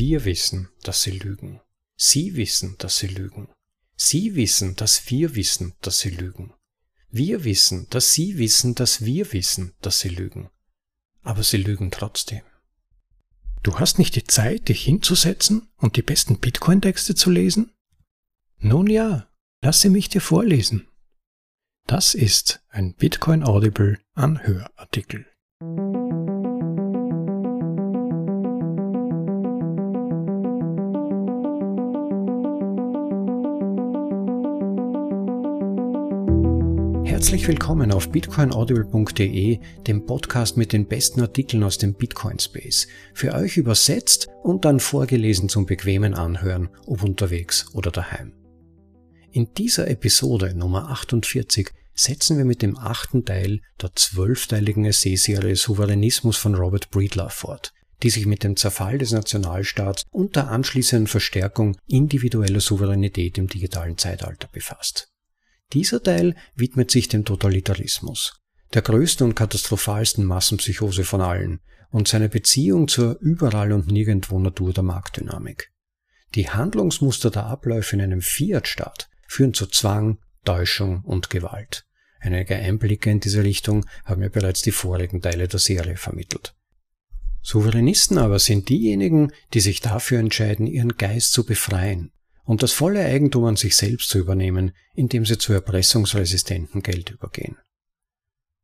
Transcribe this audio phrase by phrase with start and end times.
[0.00, 1.60] Wir wissen, dass sie lügen.
[1.94, 3.48] Sie wissen, dass sie lügen.
[3.96, 6.54] Sie wissen, dass wir wissen, dass sie lügen.
[7.10, 10.48] Wir wissen, dass Sie wissen, dass wir wissen, dass Sie lügen.
[11.22, 12.40] Aber Sie lügen trotzdem.
[13.62, 17.72] Du hast nicht die Zeit, dich hinzusetzen und die besten Bitcoin-Texte zu lesen?
[18.58, 19.28] Nun ja,
[19.62, 20.88] lasse mich dir vorlesen.
[21.86, 25.26] Das ist ein Bitcoin Audible Anhörartikel.
[37.20, 42.88] Herzlich willkommen auf bitcoinaudible.de, dem Podcast mit den besten Artikeln aus dem Bitcoin Space.
[43.12, 48.32] Für euch übersetzt und dann vorgelesen zum bequemen Anhören, ob unterwegs oder daheim.
[49.32, 56.38] In dieser Episode Nummer 48 setzen wir mit dem achten Teil der zwölfteiligen Essay-Serie Souveränismus
[56.38, 61.76] von Robert Breedlove fort, die sich mit dem Zerfall des Nationalstaats und der anschließenden Verstärkung
[61.86, 65.09] individueller Souveränität im digitalen Zeitalter befasst.
[65.72, 68.40] Dieser Teil widmet sich dem Totalitarismus,
[68.74, 74.72] der größten und katastrophalsten Massenpsychose von allen und seiner Beziehung zur überall und nirgendwo Natur
[74.72, 75.70] der Marktdynamik.
[76.34, 81.86] Die Handlungsmuster der Abläufe in einem Fiat-Staat führen zu Zwang, Täuschung und Gewalt.
[82.20, 86.54] Einige Einblicke in diese Richtung haben mir bereits die vorigen Teile der Serie vermittelt.
[87.42, 92.12] Souveränisten aber sind diejenigen, die sich dafür entscheiden, ihren Geist zu befreien
[92.44, 97.56] und das volle Eigentum an sich selbst zu übernehmen, indem sie zu erpressungsresistenten Geld übergehen.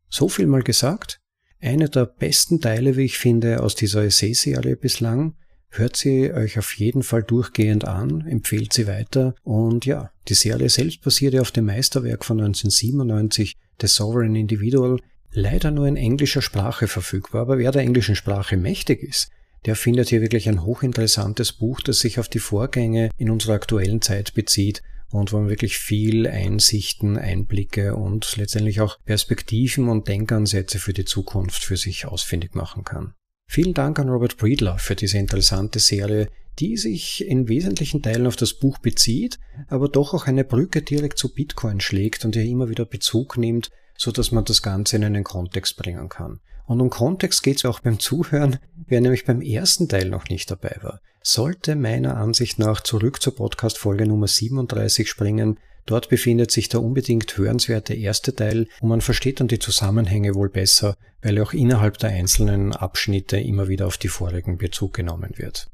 [0.09, 1.21] So viel mal gesagt.
[1.61, 5.37] Eine der besten Teile, wie ich finde, aus dieser Essay-Serie bislang.
[5.69, 10.69] Hört sie euch auf jeden Fall durchgehend an, empfehlt sie weiter und ja, die Serie
[10.69, 14.99] selbst basiert ja auf dem Meisterwerk von 1997, The Sovereign Individual,
[15.33, 19.31] leider nur in englischer Sprache verfügbar, aber wer der englischen Sprache mächtig ist,
[19.67, 24.01] der findet hier wirklich ein hochinteressantes Buch, das sich auf die Vorgänge in unserer aktuellen
[24.01, 30.79] Zeit bezieht und wo man wirklich viel Einsichten, Einblicke und letztendlich auch Perspektiven und Denkansätze
[30.79, 33.15] für die Zukunft für sich ausfindig machen kann.
[33.49, 36.29] Vielen Dank an Robert Breedlove für diese interessante Serie,
[36.59, 39.39] die sich in wesentlichen Teilen auf das Buch bezieht,
[39.69, 43.71] aber doch auch eine Brücke direkt zu Bitcoin schlägt und hier immer wieder Bezug nimmt,
[43.97, 46.41] so dass man das Ganze in einen Kontext bringen kann.
[46.67, 50.51] Und um Kontext geht es auch beim Zuhören, wer nämlich beim ersten Teil noch nicht
[50.51, 55.61] dabei war, sollte meiner Ansicht nach zurück zur Podcast-Folge Nummer 37 springen.
[55.87, 60.49] Dort befindet sich der unbedingt hörenswerte erste Teil und man versteht dann die Zusammenhänge wohl
[60.49, 65.71] besser, weil auch innerhalb der einzelnen Abschnitte immer wieder auf die vorigen Bezug genommen wird.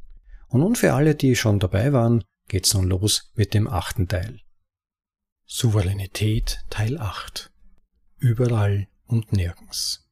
[0.49, 4.41] Und nun für alle, die schon dabei waren, geht's nun los mit dem achten Teil.
[5.47, 7.51] Souveränität Teil 8
[8.19, 10.03] Überall und nirgends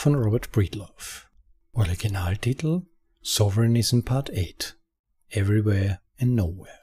[0.00, 1.26] von Robert Breedlove.
[1.74, 2.86] Originaltitel
[3.20, 4.78] Sovereignism Part 8
[5.28, 6.80] Everywhere and Nowhere.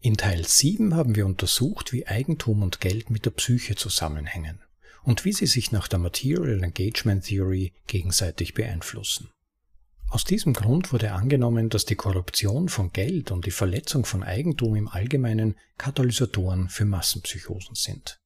[0.00, 4.58] In Teil 7 haben wir untersucht, wie Eigentum und Geld mit der Psyche zusammenhängen
[5.04, 9.30] und wie sie sich nach der Material Engagement Theory gegenseitig beeinflussen.
[10.08, 14.74] Aus diesem Grund wurde angenommen, dass die Korruption von Geld und die Verletzung von Eigentum
[14.74, 18.18] im Allgemeinen Katalysatoren für Massenpsychosen sind.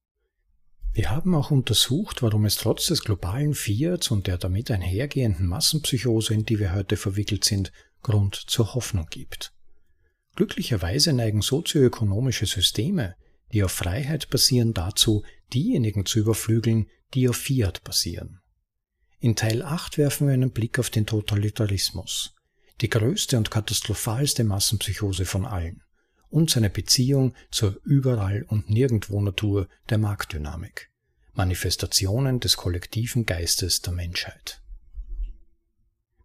[0.93, 6.33] Wir haben auch untersucht, warum es trotz des globalen Fiats und der damit einhergehenden Massenpsychose,
[6.33, 9.53] in die wir heute verwickelt sind, Grund zur Hoffnung gibt.
[10.35, 13.15] Glücklicherweise neigen sozioökonomische Systeme,
[13.51, 15.23] die auf Freiheit basieren, dazu,
[15.53, 18.39] diejenigen zu überflügeln, die auf Fiat basieren.
[19.19, 22.35] In Teil 8 werfen wir einen Blick auf den Totalitarismus,
[22.81, 25.83] die größte und katastrophalste Massenpsychose von allen
[26.29, 30.89] und seine Beziehung zur überall und nirgendwo Natur der Marktdynamik,
[31.33, 34.61] Manifestationen des kollektiven Geistes der Menschheit.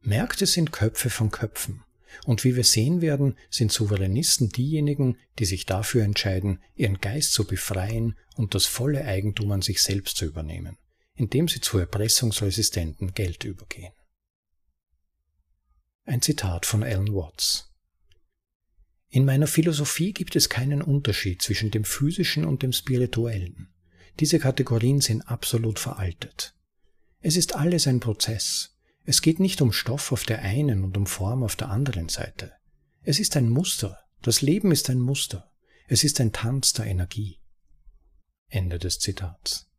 [0.00, 1.82] Märkte sind Köpfe von Köpfen,
[2.26, 7.44] und wie wir sehen werden, sind Souveränisten diejenigen, die sich dafür entscheiden, ihren Geist zu
[7.44, 10.76] befreien und das volle Eigentum an sich selbst zu übernehmen,
[11.14, 13.92] indem sie zu erpressungsresistenten Geld übergehen.
[16.04, 17.73] Ein Zitat von Alan Watts
[19.14, 23.68] in meiner Philosophie gibt es keinen Unterschied zwischen dem physischen und dem spirituellen.
[24.18, 26.56] Diese Kategorien sind absolut veraltet.
[27.20, 28.76] Es ist alles ein Prozess.
[29.04, 32.54] Es geht nicht um Stoff auf der einen und um Form auf der anderen Seite.
[33.04, 34.00] Es ist ein Muster.
[34.20, 35.48] Das Leben ist ein Muster.
[35.86, 37.38] Es ist ein Tanz der Energie.
[38.48, 39.70] Ende des Zitats.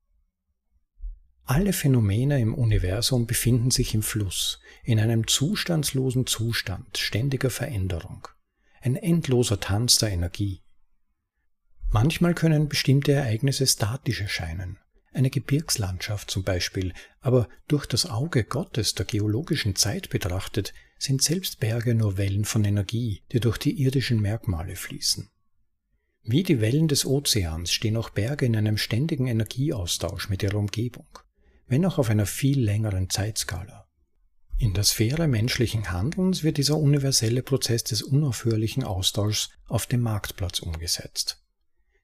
[1.44, 8.30] Alle Phänomene im Universum befinden sich im Fluss, in einem zustandslosen Zustand ständiger Veränderung
[8.86, 10.62] ein endloser Tanz der Energie.
[11.90, 14.78] Manchmal können bestimmte Ereignisse statisch erscheinen,
[15.12, 21.60] eine Gebirgslandschaft zum Beispiel, aber durch das Auge Gottes der geologischen Zeit betrachtet, sind selbst
[21.60, 25.32] Berge nur Wellen von Energie, die durch die irdischen Merkmale fließen.
[26.22, 31.08] Wie die Wellen des Ozeans stehen auch Berge in einem ständigen Energieaustausch mit ihrer Umgebung,
[31.66, 33.85] wenn auch auf einer viel längeren Zeitskala.
[34.58, 40.60] In der Sphäre menschlichen Handelns wird dieser universelle Prozess des unaufhörlichen Austauschs auf dem Marktplatz
[40.60, 41.44] umgesetzt.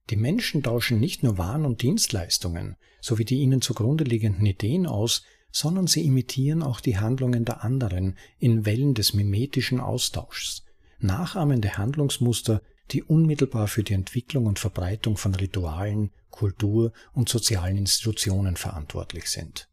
[0.10, 5.24] Die Menschen tauschen nicht nur Waren und Dienstleistungen sowie die ihnen zugrunde liegenden Ideen aus,
[5.52, 10.64] sondern sie imitieren auch die Handlungen der anderen in Wellen des mimetischen Austauschs,
[11.00, 12.62] nachahmende Handlungsmuster,
[12.92, 19.71] die unmittelbar für die Entwicklung und Verbreitung von Ritualen, Kultur und sozialen Institutionen verantwortlich sind.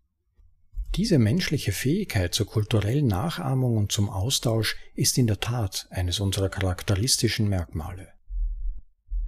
[0.95, 6.49] Diese menschliche Fähigkeit zur kulturellen Nachahmung und zum Austausch ist in der Tat eines unserer
[6.49, 8.13] charakteristischen Merkmale.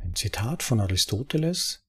[0.03, 1.85] Ein Zitat von Aristoteles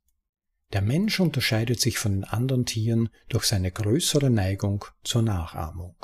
[0.73, 5.95] Der Mensch unterscheidet sich von den anderen Tieren durch seine größere Neigung zur Nachahmung.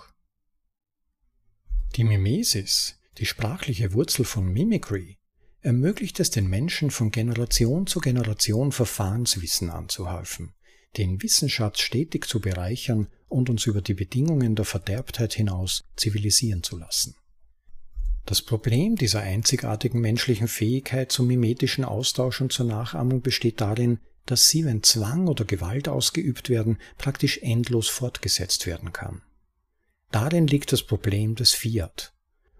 [1.95, 5.17] Die Mimesis, die sprachliche Wurzel von Mimicry,
[5.61, 10.53] ermöglicht es den Menschen von Generation zu Generation Verfahrenswissen anzuhäufen,
[10.97, 16.77] den Wissensschatz stetig zu bereichern und uns über die Bedingungen der Verderbtheit hinaus zivilisieren zu
[16.77, 17.15] lassen.
[18.25, 24.49] Das Problem dieser einzigartigen menschlichen Fähigkeit zum mimetischen Austausch und zur Nachahmung besteht darin, dass
[24.49, 29.21] sie, wenn Zwang oder Gewalt ausgeübt werden, praktisch endlos fortgesetzt werden kann.
[30.11, 32.13] Darin liegt das Problem des Fiat,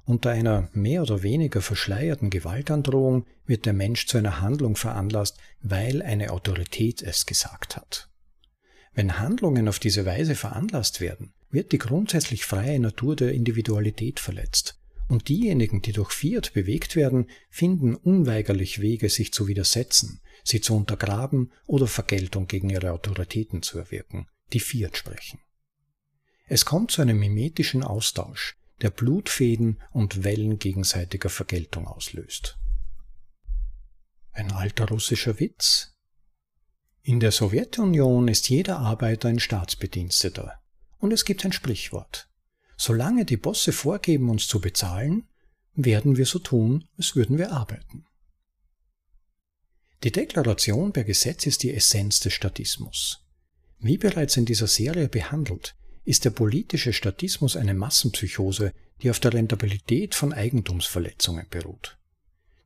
[0.07, 6.01] unter einer mehr oder weniger verschleierten Gewaltandrohung wird der Mensch zu einer Handlung veranlasst, weil
[6.01, 8.09] eine Autorität es gesagt hat.
[8.97, 14.81] Wenn Handlungen auf diese Weise veranlasst werden, wird die grundsätzlich freie Natur der Individualität verletzt,
[15.07, 20.75] und diejenigen, die durch Fiat bewegt werden, finden unweigerlich Wege, sich zu widersetzen, sie zu
[20.75, 25.41] untergraben oder Vergeltung gegen ihre Autoritäten zu erwirken, die Fiat sprechen.
[26.47, 32.57] Es kommt zu einem mimetischen Austausch, der Blutfäden und Wellen gegenseitiger Vergeltung auslöst.
[34.31, 35.96] Ein alter russischer Witz?
[37.07, 40.59] In der Sowjetunion ist jeder Arbeiter ein Staatsbediensteter.
[40.97, 42.27] Und es gibt ein Sprichwort.
[42.75, 45.25] Solange die Bosse vorgeben, uns zu bezahlen,
[45.73, 48.05] werden wir so tun, als würden wir arbeiten.
[50.03, 53.25] Die Deklaration per Gesetz ist die Essenz des Statismus.
[53.79, 59.31] Wie bereits in dieser Serie behandelt, ist der politische Statismus eine Massenpsychose, die auf der
[59.31, 61.97] Rentabilität von Eigentumsverletzungen beruht.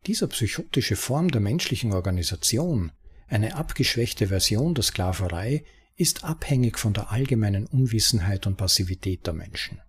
[0.08, 2.92] Dieser psychotische Form der menschlichen Organisation,
[3.32, 5.64] eine abgeschwächte Version der Sklaverei,
[5.96, 9.80] ist abhängig von der allgemeinen Unwissenheit und Passivität der Menschen.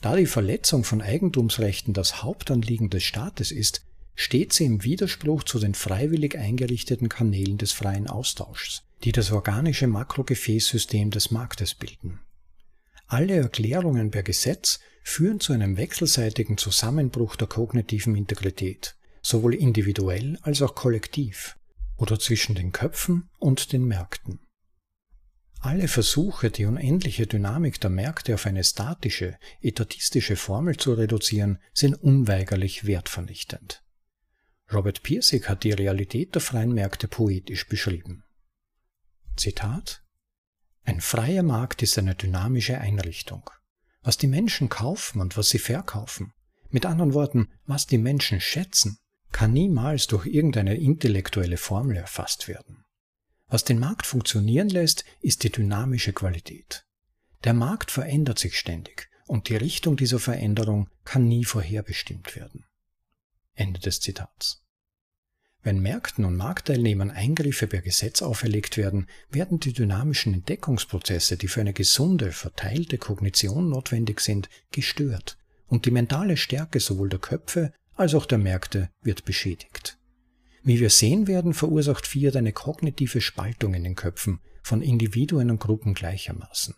[0.00, 5.58] Da die Verletzung von Eigentumsrechten das Hauptanliegen des Staates ist, steht sie im Widerspruch zu
[5.58, 12.20] den freiwillig eingerichteten Kanälen des freien Austauschs, die das organische Makrogefäßsystem des Marktes bilden.
[13.06, 20.62] Alle Erklärungen per Gesetz führen zu einem wechselseitigen Zusammenbruch der kognitiven Integrität, sowohl individuell als
[20.62, 21.56] auch kollektiv
[21.96, 24.40] oder zwischen den Köpfen und den Märkten.
[25.60, 31.94] Alle Versuche, die unendliche Dynamik der Märkte auf eine statische, etatistische Formel zu reduzieren, sind
[31.94, 33.82] unweigerlich wertvernichtend.
[34.72, 38.24] Robert Pirsig hat die Realität der freien Märkte poetisch beschrieben.
[39.36, 40.02] Zitat
[40.86, 43.50] ein freier Markt ist eine dynamische Einrichtung.
[44.02, 46.32] Was die Menschen kaufen und was sie verkaufen,
[46.70, 48.98] mit anderen Worten, was die Menschen schätzen,
[49.32, 52.84] kann niemals durch irgendeine intellektuelle Formel erfasst werden.
[53.48, 56.84] Was den Markt funktionieren lässt, ist die dynamische Qualität.
[57.44, 62.64] Der Markt verändert sich ständig und die Richtung dieser Veränderung kann nie vorherbestimmt werden.
[63.54, 64.62] Ende des Zitats.
[65.62, 71.60] Wenn Märkten und Marktteilnehmern Eingriffe per Gesetz auferlegt werden, werden die dynamischen Entdeckungsprozesse, die für
[71.60, 78.14] eine gesunde, verteilte Kognition notwendig sind, gestört und die mentale Stärke sowohl der Köpfe als
[78.14, 79.98] auch der Märkte wird beschädigt.
[80.62, 85.60] Wie wir sehen werden, verursacht Fiat eine kognitive Spaltung in den Köpfen von Individuen und
[85.60, 86.74] Gruppen gleichermaßen.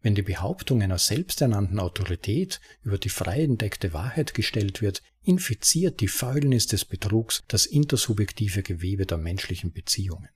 [0.00, 6.08] Wenn die Behauptung einer selbsternannten Autorität über die frei entdeckte Wahrheit gestellt wird, infiziert die
[6.08, 10.28] Fäulnis des Betrugs das intersubjektive Gewebe der menschlichen Beziehungen.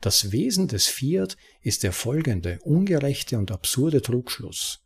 [0.00, 4.83] Das Wesen des Fiat ist der folgende ungerechte und absurde Trugschluss,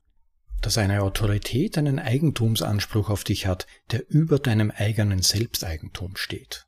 [0.61, 6.67] dass eine Autorität einen Eigentumsanspruch auf dich hat, der über deinem eigenen Selbsteigentum steht.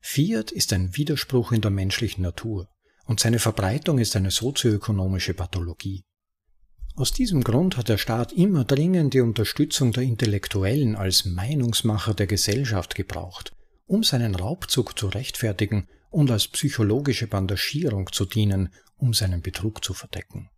[0.00, 2.68] Fiat ist ein Widerspruch in der menschlichen Natur
[3.06, 6.04] und seine Verbreitung ist eine sozioökonomische Pathologie.
[6.94, 12.26] Aus diesem Grund hat der Staat immer dringend die Unterstützung der Intellektuellen als Meinungsmacher der
[12.26, 13.52] Gesellschaft gebraucht,
[13.86, 19.94] um seinen Raubzug zu rechtfertigen und als psychologische Bandagierung zu dienen, um seinen Betrug zu
[19.94, 20.50] verdecken.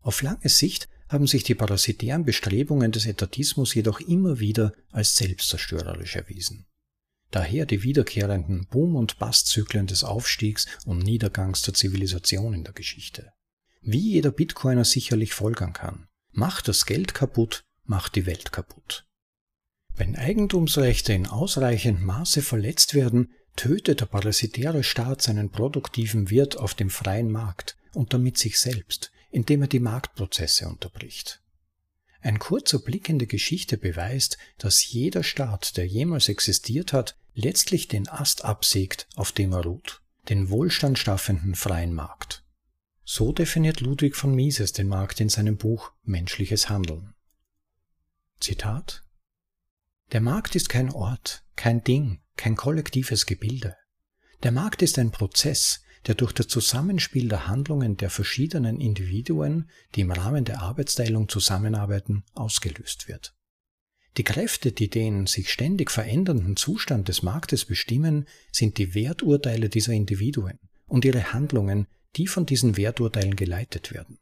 [0.00, 6.16] Auf lange Sicht haben sich die parasitären Bestrebungen des Etatismus jedoch immer wieder als selbstzerstörerisch
[6.16, 6.66] erwiesen.
[7.30, 13.32] Daher die wiederkehrenden Boom- und Bastzyklen des Aufstiegs und Niedergangs der Zivilisation in der Geschichte.
[13.82, 16.08] Wie jeder Bitcoiner sicherlich folgern kann.
[16.30, 19.06] Macht das Geld kaputt, macht die Welt kaputt.
[19.94, 26.74] Wenn Eigentumsrechte in ausreichendem Maße verletzt werden, tötet der parasitäre Staat seinen produktiven Wirt auf
[26.74, 31.42] dem freien Markt und damit sich selbst, indem er die Marktprozesse unterbricht.
[32.20, 37.88] Ein kurzer Blick in die Geschichte beweist, dass jeder Staat, der jemals existiert hat, letztlich
[37.88, 42.44] den Ast absägt, auf dem er ruht, den wohlstandstaffenden freien Markt.
[43.04, 47.14] So definiert Ludwig von Mises den Markt in seinem Buch Menschliches Handeln.
[48.38, 49.02] Zitat
[50.12, 53.76] Der Markt ist kein Ort, kein Ding, kein kollektives Gebilde.
[54.44, 60.00] Der Markt ist ein Prozess, der durch das Zusammenspiel der Handlungen der verschiedenen Individuen, die
[60.00, 63.34] im Rahmen der Arbeitsteilung zusammenarbeiten, ausgelöst wird.
[64.16, 69.92] Die Kräfte, die den sich ständig verändernden Zustand des Marktes bestimmen, sind die Werturteile dieser
[69.92, 74.18] Individuen und ihre Handlungen, die von diesen Werturteilen geleitet werden.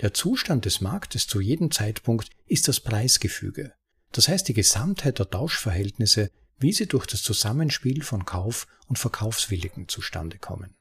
[0.00, 3.72] Der Zustand des Marktes zu jedem Zeitpunkt ist das Preisgefüge,
[4.12, 9.88] das heißt die Gesamtheit der Tauschverhältnisse, wie sie durch das Zusammenspiel von Kauf- und Verkaufswilligen
[9.88, 10.74] zustande kommen.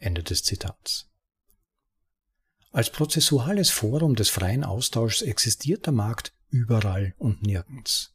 [0.00, 1.08] Ende des Zitats.
[2.72, 8.14] Als prozessuales Forum des freien Austauschs existiert der Markt überall und nirgends.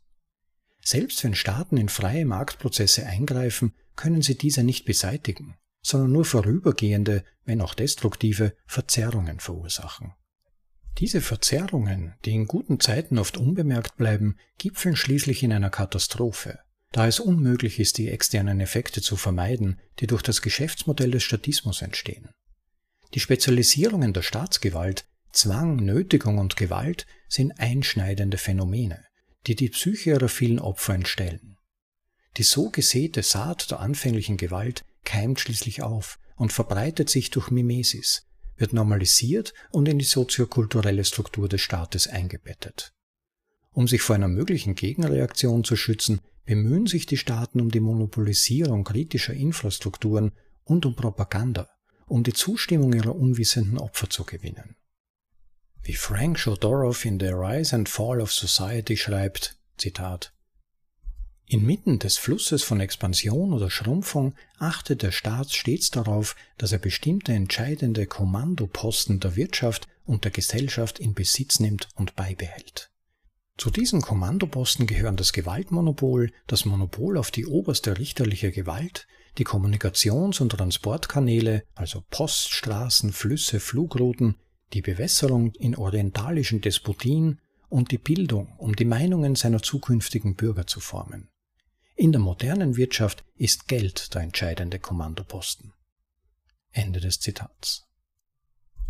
[0.82, 7.24] Selbst wenn Staaten in freie Marktprozesse eingreifen, können sie diese nicht beseitigen, sondern nur vorübergehende,
[7.44, 10.13] wenn auch destruktive, Verzerrungen verursachen.
[10.98, 16.60] Diese Verzerrungen, die in guten Zeiten oft unbemerkt bleiben, gipfeln schließlich in einer Katastrophe,
[16.96, 21.82] da es unmöglich ist, die externen Effekte zu vermeiden, die durch das Geschäftsmodell des Statismus
[21.82, 22.30] entstehen.
[23.14, 29.04] Die Spezialisierungen der Staatsgewalt, Zwang, Nötigung und Gewalt sind einschneidende Phänomene,
[29.46, 31.58] die die Psyche ihrer vielen Opfer entstellen.
[32.38, 38.25] Die so gesäte Saat der anfänglichen Gewalt keimt schließlich auf und verbreitet sich durch Mimesis,
[38.56, 42.94] wird normalisiert und in die soziokulturelle Struktur des Staates eingebettet.
[43.74, 48.84] Um sich vor einer möglichen Gegenreaktion zu schützen, bemühen sich die Staaten um die Monopolisierung
[48.84, 50.32] kritischer Infrastrukturen
[50.64, 51.68] und um Propaganda,
[52.08, 54.75] um die Zustimmung ihrer unwissenden Opfer zu gewinnen.
[55.84, 60.34] Wie Frank Shodorov in The Rise and Fall of Society schreibt, Zitat,
[61.48, 67.34] Inmitten des Flusses von Expansion oder Schrumpfung achtet der Staat stets darauf, dass er bestimmte
[67.34, 72.90] entscheidende Kommandoposten der Wirtschaft und der Gesellschaft in Besitz nimmt und beibehält.
[73.58, 79.08] Zu diesen Kommandoposten gehören das Gewaltmonopol, das Monopol auf die oberste richterliche Gewalt,
[79.38, 84.36] die Kommunikations- und Transportkanäle, also Post, Straßen, Flüsse, Flugrouten,
[84.74, 90.80] die Bewässerung in orientalischen Despotien und die Bildung, um die Meinungen seiner zukünftigen Bürger zu
[90.80, 91.30] formen.
[91.96, 95.74] In der modernen Wirtschaft ist Geld der entscheidende Kommandoposten.
[96.72, 97.86] Ende des Zitats.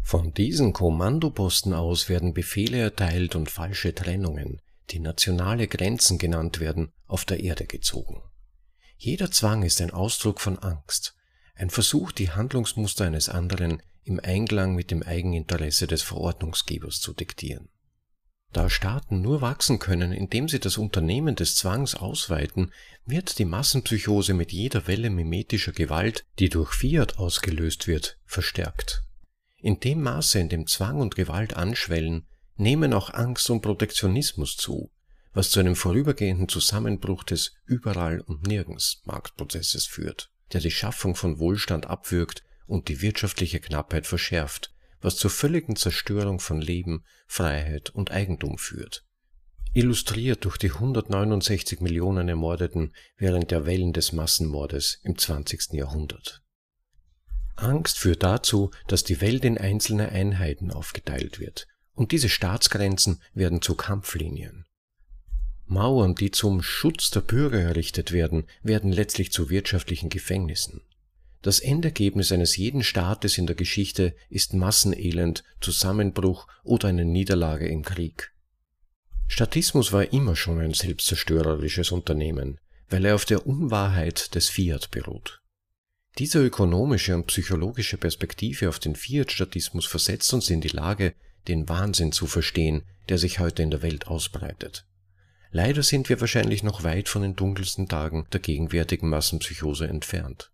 [0.08, 6.92] Von diesen Kommandoposten aus werden Befehle erteilt und falsche Trennungen, die nationale Grenzen genannt werden,
[7.08, 8.22] auf der Erde gezogen.
[8.98, 11.16] Jeder Zwang ist ein Ausdruck von Angst,
[11.56, 17.70] ein Versuch, die Handlungsmuster eines anderen im Einklang mit dem Eigeninteresse des Verordnungsgebers zu diktieren.
[18.54, 22.72] Da Staaten nur wachsen können, indem sie das Unternehmen des Zwangs ausweiten,
[23.08, 29.02] wird die Massenpsychose mit jeder Welle mimetischer Gewalt, die durch Fiat ausgelöst wird, verstärkt.
[29.66, 34.92] In dem Maße, in dem Zwang und Gewalt anschwellen, nehmen auch Angst und Protektionismus zu,
[35.34, 41.40] was zu einem vorübergehenden Zusammenbruch des Überall und Nirgends Marktprozesses führt, der die Schaffung von
[41.40, 48.12] Wohlstand abwürgt und die wirtschaftliche Knappheit verschärft, was zur völligen Zerstörung von Leben, Freiheit und
[48.12, 49.04] Eigentum führt.
[49.74, 55.74] Illustriert durch die 169 Millionen Ermordeten während der Wellen des Massenmordes im 20.
[55.74, 56.45] Jahrhundert.
[57.56, 63.62] Angst führt dazu, dass die Welt in einzelne Einheiten aufgeteilt wird, und diese Staatsgrenzen werden
[63.62, 64.66] zu Kampflinien.
[65.68, 70.82] Mauern, die zum Schutz der Bürger errichtet werden, werden letztlich zu wirtschaftlichen Gefängnissen.
[71.42, 77.84] Das Endergebnis eines jeden Staates in der Geschichte ist Massenelend, Zusammenbruch oder eine Niederlage im
[77.84, 78.32] Krieg.
[79.28, 82.60] Statismus war immer schon ein selbstzerstörerisches Unternehmen,
[82.90, 85.42] weil er auf der Unwahrheit des Fiat beruht.
[86.18, 91.14] Diese ökonomische und psychologische Perspektive auf den Fiat-Statismus versetzt uns in die Lage,
[91.48, 94.86] den Wahnsinn zu verstehen, der sich heute in der Welt ausbreitet.
[95.52, 100.52] Leider sind wir wahrscheinlich noch weit von den dunkelsten Tagen der gegenwärtigen Massenpsychose entfernt.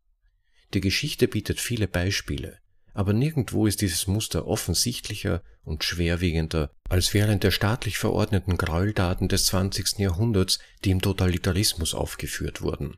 [0.73, 2.57] Die Geschichte bietet viele Beispiele,
[2.93, 9.45] aber nirgendwo ist dieses Muster offensichtlicher und schwerwiegender als während der staatlich verordneten Gräueltaten des
[9.45, 9.99] 20.
[9.99, 12.97] Jahrhunderts, die im Totalitarismus aufgeführt wurden.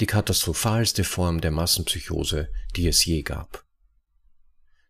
[0.00, 3.64] Die katastrophalste Form der Massenpsychose, die es je gab.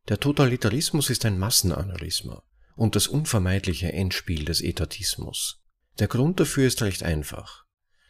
[0.09, 2.42] Der Totalitarismus ist ein Massenaneurysma
[2.76, 5.61] und das unvermeidliche Endspiel des Etatismus.
[5.99, 7.64] Der Grund dafür ist recht einfach.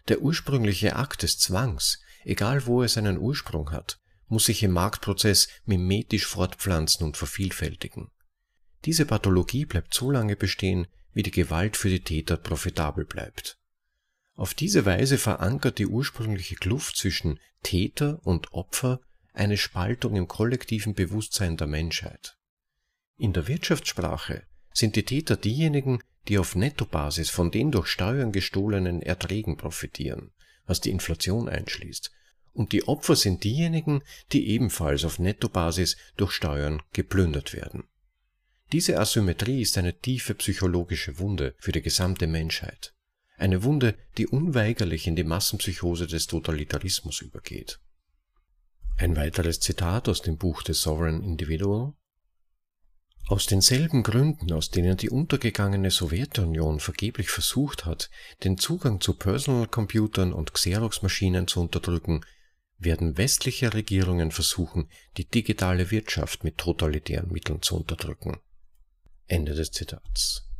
[0.08, 5.48] Der ursprüngliche Akt des Zwangs, egal wo er seinen Ursprung hat, muss sich im Marktprozess
[5.64, 8.10] mimetisch fortpflanzen und vervielfältigen.
[8.84, 13.58] Diese Pathologie bleibt so lange bestehen, wie die Gewalt für die Täter profitabel bleibt.
[14.34, 19.00] Auf diese Weise verankert die ursprüngliche Kluft zwischen Täter und Opfer
[19.32, 22.36] eine Spaltung im kollektiven Bewusstsein der Menschheit.
[23.18, 29.02] In der Wirtschaftssprache sind die Täter diejenigen, die auf Nettobasis von den durch Steuern gestohlenen
[29.02, 30.32] Erträgen profitieren,
[30.66, 32.10] was die Inflation einschließt,
[32.52, 37.84] und die Opfer sind diejenigen, die ebenfalls auf Nettobasis durch Steuern geplündert werden.
[38.72, 42.94] Diese Asymmetrie ist eine tiefe psychologische Wunde für die gesamte Menschheit.
[43.42, 47.80] Eine Wunde, die unweigerlich in die Massenpsychose des Totalitarismus übergeht.
[48.98, 51.92] Ein weiteres Zitat aus dem Buch The Sovereign Individual
[53.26, 58.10] aus denselben Gründen, aus denen die untergegangene Sowjetunion vergeblich versucht hat,
[58.44, 62.24] den Zugang zu Personal-Computern und Xerox-Maschinen zu unterdrücken,
[62.78, 68.38] werden westliche Regierungen versuchen, die digitale Wirtschaft mit totalitären Mitteln zu unterdrücken.
[69.26, 70.51] Ende des Zitats.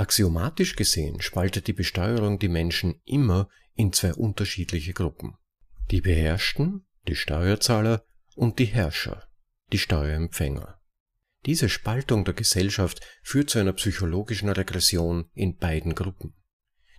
[0.00, 5.36] Axiomatisch gesehen spaltet die Besteuerung die Menschen immer in zwei unterschiedliche Gruppen.
[5.90, 8.02] Die Beherrschten, die Steuerzahler
[8.34, 9.28] und die Herrscher,
[9.74, 10.80] die Steuerempfänger.
[11.44, 16.32] Diese Spaltung der Gesellschaft führt zu einer psychologischen Regression in beiden Gruppen.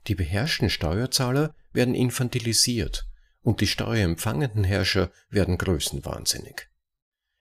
[0.05, 3.08] Die beherrschten Steuerzahler werden infantilisiert
[3.41, 6.70] und die steuerempfangenden Herrscher werden größenwahnsinnig.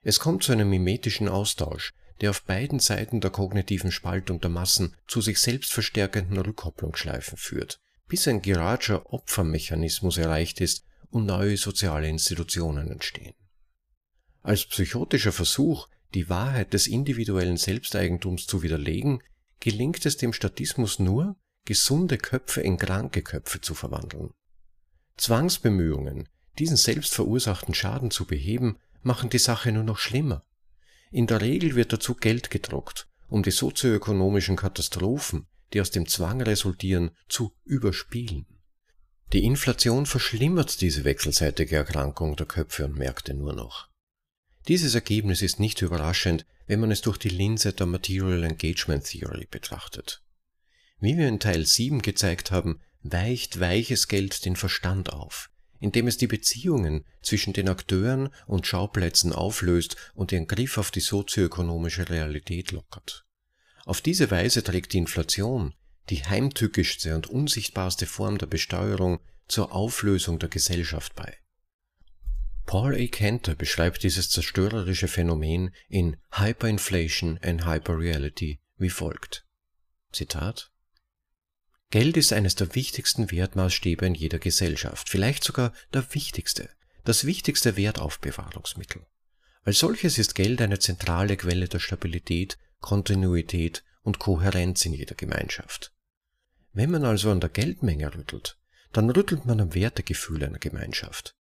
[0.01, 4.97] Es kommt zu einem mimetischen Austausch, der auf beiden Seiten der kognitiven Spaltung der Massen
[5.07, 12.09] zu sich selbst verstärkenden Rückkopplungsschleifen führt, bis ein geradscher Opfermechanismus erreicht ist und neue soziale
[12.09, 13.35] Institutionen entstehen.
[14.43, 19.23] Als psychotischer Versuch, die Wahrheit des individuellen Selbsteigentums zu widerlegen,
[19.61, 24.31] gelingt es dem Statismus nur, gesunde Köpfe in kranke Köpfe zu verwandeln.
[25.17, 26.29] Zwangsbemühungen,
[26.59, 30.45] diesen selbst verursachten Schaden zu beheben, machen die Sache nur noch schlimmer.
[31.11, 36.41] In der Regel wird dazu Geld gedruckt, um die sozioökonomischen Katastrophen, die aus dem Zwang
[36.41, 38.47] resultieren, zu überspielen.
[39.33, 43.89] Die Inflation verschlimmert diese wechselseitige Erkrankung der Köpfe und Märkte nur noch.
[44.69, 49.47] Dieses Ergebnis ist nicht überraschend, wenn man es durch die Linse der Material Engagement Theory
[49.51, 50.23] betrachtet.
[51.01, 55.50] Wie wir in Teil 7 gezeigt haben, weicht weiches Geld den Verstand auf,
[55.81, 61.01] indem es die Beziehungen zwischen den Akteuren und Schauplätzen auflöst und den Griff auf die
[61.01, 63.27] sozioökonomische Realität lockert.
[63.85, 65.75] Auf diese Weise trägt die Inflation,
[66.11, 71.37] die heimtückischste und unsichtbarste Form der Besteuerung, zur Auflösung der Gesellschaft bei.
[72.67, 73.07] Paul A.
[73.09, 79.45] Kenter beschreibt dieses zerstörerische Phänomen in Hyperinflation and Hyperreality wie folgt.
[80.13, 80.70] Zitat
[81.91, 86.71] Geld ist eines der wichtigsten Wertmaßstäbe in jeder Gesellschaft, vielleicht sogar der wichtigste,
[87.05, 89.05] das wichtigste Wertaufbewahrungsmittel.
[89.65, 95.93] Als solches ist Geld eine zentrale Quelle der Stabilität, Kontinuität und Kohärenz in jeder Gemeinschaft.
[96.73, 98.57] Wenn man also an der Geldmenge rüttelt,
[98.93, 101.37] dann rüttelt man am Wertegefühl einer Gemeinschaft.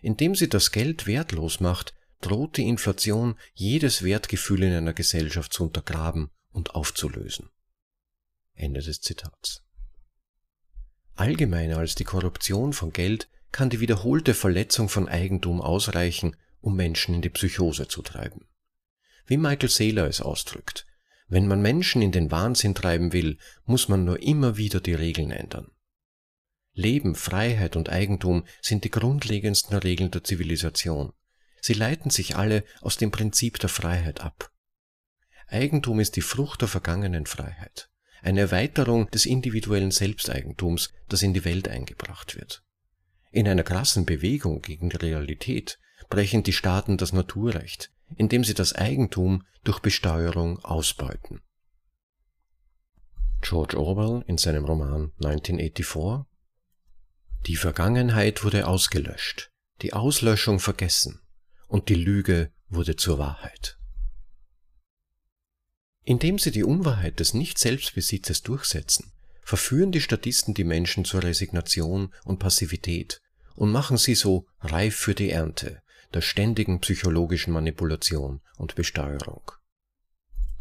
[0.00, 5.64] Indem sie das Geld wertlos macht, droht die Inflation jedes Wertgefühl in einer Gesellschaft zu
[5.64, 7.50] untergraben und aufzulösen.
[8.54, 9.64] Ende des Zitats.
[11.18, 17.12] Allgemeiner als die Korruption von Geld kann die wiederholte Verletzung von Eigentum ausreichen, um Menschen
[17.12, 18.46] in die Psychose zu treiben.
[19.26, 20.86] Wie Michael Saylor es ausdrückt,
[21.26, 25.32] wenn man Menschen in den Wahnsinn treiben will, muss man nur immer wieder die Regeln
[25.32, 25.72] ändern.
[26.72, 31.12] Leben, Freiheit und Eigentum sind die grundlegendsten Regeln der Zivilisation.
[31.60, 34.52] Sie leiten sich alle aus dem Prinzip der Freiheit ab.
[35.48, 37.90] Eigentum ist die Frucht der vergangenen Freiheit
[38.22, 42.62] eine Erweiterung des individuellen Selbsteigentums, das in die Welt eingebracht wird.
[43.30, 45.78] In einer krassen Bewegung gegen die Realität
[46.08, 51.42] brechen die Staaten das Naturrecht, indem sie das Eigentum durch Besteuerung ausbeuten.
[53.40, 56.26] George Orwell in seinem Roman 1984
[57.46, 59.50] Die Vergangenheit wurde ausgelöscht,
[59.82, 61.20] die Auslöschung vergessen
[61.68, 63.77] und die Lüge wurde zur Wahrheit.
[66.08, 72.38] Indem sie die Unwahrheit des Nicht-Selbstbesitzes durchsetzen, verführen die Statisten die Menschen zur Resignation und
[72.38, 73.20] Passivität
[73.56, 75.82] und machen sie so reif für die Ernte,
[76.14, 79.52] der ständigen psychologischen Manipulation und Besteuerung.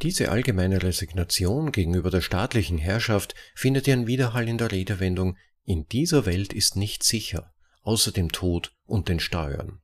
[0.01, 6.25] Diese allgemeine Resignation gegenüber der staatlichen Herrschaft findet ihren Widerhall in der Redewendung In dieser
[6.25, 9.79] Welt ist nichts sicher, außer dem Tod und den Steuern.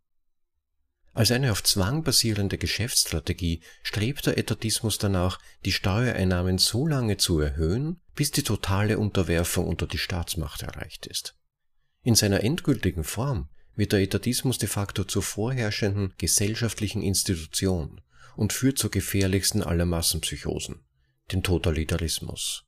[1.13, 7.39] Als eine auf Zwang basierende Geschäftsstrategie strebt der Etatismus danach, die Steuereinnahmen so lange zu
[7.39, 11.35] erhöhen, bis die totale Unterwerfung unter die Staatsmacht erreicht ist.
[12.01, 18.01] In seiner endgültigen Form wird der Etatismus de facto zur vorherrschenden gesellschaftlichen Institution
[18.35, 20.83] und führt zur gefährlichsten aller Massenpsychosen,
[21.31, 22.65] den Totalitarismus.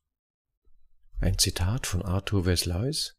[1.19, 3.15] Ein Zitat von Arthur Weslais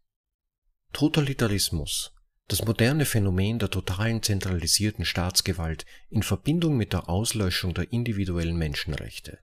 [0.92, 2.15] Totalitarismus
[2.48, 9.38] das moderne Phänomen der totalen zentralisierten Staatsgewalt in Verbindung mit der Auslöschung der individuellen Menschenrechte.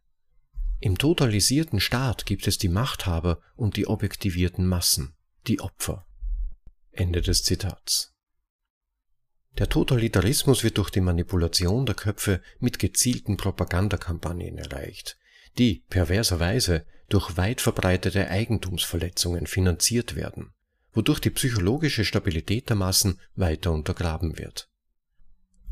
[0.80, 5.16] Im totalisierten Staat gibt es die Machthaber und die objektivierten Massen,
[5.48, 6.06] die Opfer.
[6.92, 8.14] Ende des Zitats.
[9.58, 15.18] Der Totalitarismus wird durch die Manipulation der Köpfe mit gezielten Propagandakampagnen erreicht,
[15.58, 20.54] die perverserweise durch weit verbreitete Eigentumsverletzungen finanziert werden
[20.94, 24.70] wodurch die psychologische Stabilität der Massen weiter untergraben wird.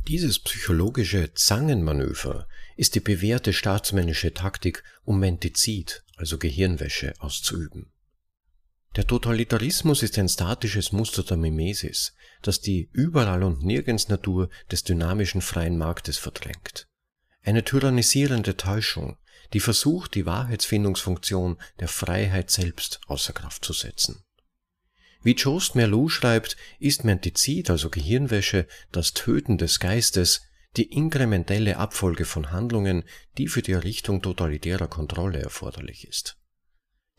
[0.08, 7.92] Dieses psychologische Zangenmanöver ist die bewährte staatsmännische Taktik, um Mentizid, also Gehirnwäsche, auszuüben.
[8.96, 14.84] Der Totalitarismus ist ein statisches Muster der Mimesis, das die überall und nirgends Natur des
[14.84, 16.88] dynamischen freien Marktes verdrängt.
[17.44, 19.18] Eine tyrannisierende Täuschung,
[19.54, 24.24] die versucht, die Wahrheitsfindungsfunktion der Freiheit selbst außer Kraft zu setzen.
[25.24, 30.42] Wie Jost Merlou schreibt, ist Mentizid, also Gehirnwäsche, das Töten des Geistes,
[30.78, 33.04] die inkrementelle Abfolge von Handlungen,
[33.38, 36.38] die für die Errichtung totalitärer Kontrolle erforderlich ist.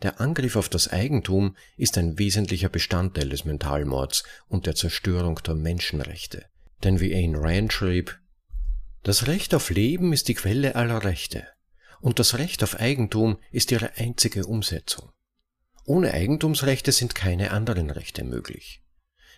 [0.02, 5.54] Der Angriff auf das Eigentum ist ein wesentlicher Bestandteil des Mentalmords und der Zerstörung der
[5.54, 6.46] Menschenrechte.
[6.82, 8.18] Denn wie Ayn Rand schrieb,
[9.04, 11.46] das Recht auf Leben ist die Quelle aller Rechte
[12.00, 15.10] und das Recht auf Eigentum ist ihre einzige Umsetzung.
[15.84, 18.82] Ohne Eigentumsrechte sind keine anderen Rechte möglich.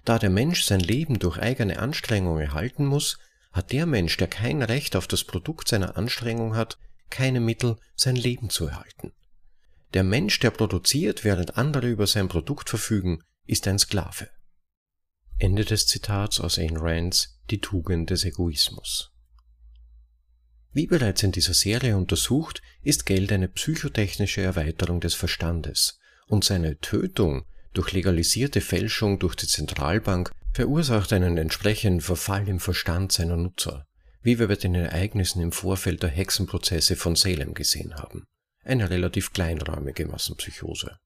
[0.04, 3.18] Da der Mensch sein Leben durch eigene Anstrengung erhalten muss,
[3.52, 6.78] hat der Mensch, der kein Recht auf das Produkt seiner Anstrengung hat,
[7.08, 9.12] keine Mittel, sein Leben zu erhalten.
[9.94, 14.28] Der Mensch, der produziert, während andere über sein Produkt verfügen, ist ein Sklave.
[15.38, 19.12] Ende des Zitats aus Ayn Rands Die Tugend des Egoismus.
[20.72, 26.78] Wie bereits in dieser Serie untersucht, ist Geld eine psychotechnische Erweiterung des Verstandes und seine
[26.80, 33.86] Tötung durch legalisierte Fälschung durch die Zentralbank verursacht einen entsprechenden Verfall im Verstand seiner Nutzer,
[34.22, 38.24] wie wir bei den Ereignissen im Vorfeld der Hexenprozesse von Salem gesehen haben.
[38.64, 40.96] Eine relativ kleinräumige Massenpsychose.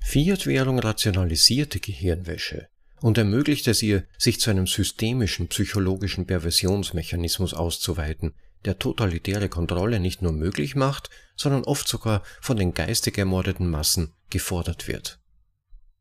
[0.00, 2.68] Fiat-Währung rationalisierte Gehirnwäsche
[3.00, 10.22] und ermöglicht es ihr, sich zu einem systemischen psychologischen Perversionsmechanismus auszuweiten, der totalitäre Kontrolle nicht
[10.22, 15.20] nur möglich macht, sondern oft sogar von den geistig ermordeten Massen gefordert wird.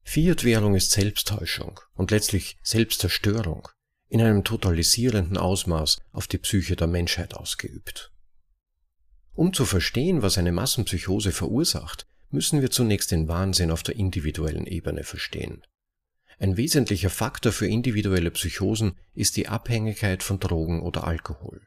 [0.04, 3.69] Fiat-Währung ist Selbsttäuschung und letztlich Selbstzerstörung
[4.10, 8.12] in einem totalisierenden Ausmaß auf die Psyche der Menschheit ausgeübt.
[9.34, 14.67] Um zu verstehen, was eine Massenpsychose verursacht, müssen wir zunächst den Wahnsinn auf der individuellen
[14.67, 15.63] Ebene verstehen.
[16.38, 21.62] Ein wesentlicher Faktor für individuelle Psychosen ist die Abhängigkeit von Drogen oder Alkohol.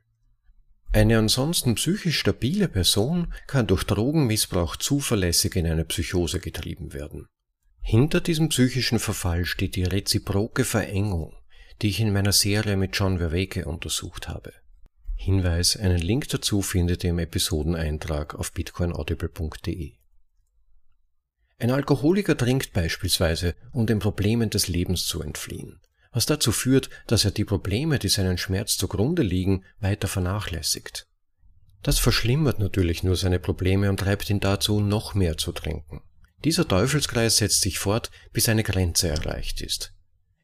[0.92, 7.26] Eine ansonsten psychisch stabile Person kann durch Drogenmissbrauch zuverlässig in eine Psychose getrieben werden.
[7.80, 11.36] Hinter diesem psychischen Verfall steht die reziproke Verengung,
[11.82, 14.52] die ich in meiner Serie mit John Verweke untersucht habe.
[15.14, 19.92] Hinweis, einen Link dazu findet ihr im Episodeneintrag auf bitcoinaudible.de.
[21.58, 25.80] Ein Alkoholiker trinkt beispielsweise, um den Problemen des Lebens zu entfliehen
[26.16, 31.06] was dazu führt, dass er die Probleme, die seinen Schmerz zugrunde liegen, weiter vernachlässigt.
[31.82, 36.00] Das verschlimmert natürlich nur seine Probleme und treibt ihn dazu, noch mehr zu trinken.
[36.42, 39.92] Dieser Teufelskreis setzt sich fort, bis eine Grenze erreicht ist.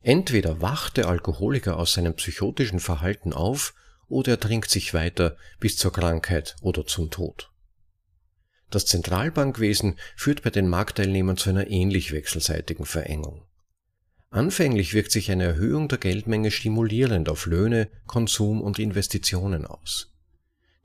[0.03, 3.73] Entweder wacht der Alkoholiker aus seinem psychotischen Verhalten auf,
[4.09, 7.51] oder er trinkt sich weiter bis zur Krankheit oder zum Tod.
[8.69, 13.47] Das Zentralbankwesen führt bei den Marktteilnehmern zu einer ähnlich wechselseitigen Verengung.
[14.33, 20.11] Anfänglich wirkt sich eine Erhöhung der Geldmenge stimulierend auf Löhne, Konsum und Investitionen aus.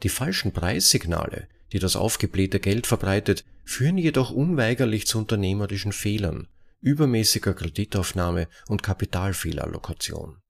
[0.04, 6.50] Die falschen Preissignale, die das aufgeblähte Geld verbreitet, führen jedoch unweigerlich zu unternehmerischen Fehlern,
[6.82, 10.42] übermäßiger Kreditaufnahme und Kapitalfehlallokation.